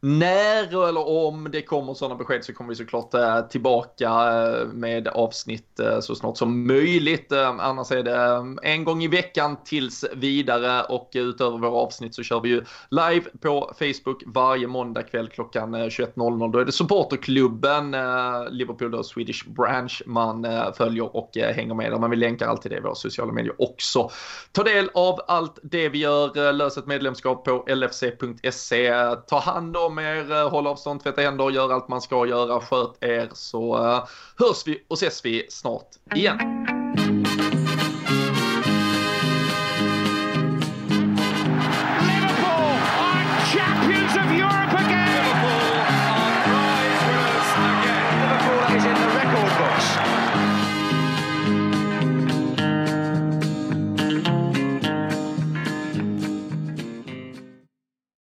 [0.05, 5.07] när eller om det kommer sådana besked så kommer vi såklart eh, tillbaka eh, med
[5.07, 7.31] avsnitt eh, så snart som möjligt.
[7.31, 12.41] Annars är det en gång i veckan tills vidare och utöver våra avsnitt så kör
[12.41, 16.51] vi ju live på Facebook varje måndag kväll klockan 21.00.
[16.51, 17.91] Då är det supporterklubben
[18.49, 20.47] Liverpool och Swedish Branch man
[20.77, 22.07] följer och hänger med där.
[22.07, 24.09] vi länkar alltid det i våra sociala medier också.
[24.51, 28.93] Ta del av allt det vi gör, lös ett medlemskap på lfc.se.
[29.27, 32.59] Ta hand om om er, eh, håll avstånd, tvätta händer, gör allt man ska göra,
[32.59, 34.03] sköt er så eh,
[34.37, 36.72] hörs vi och ses vi snart igen.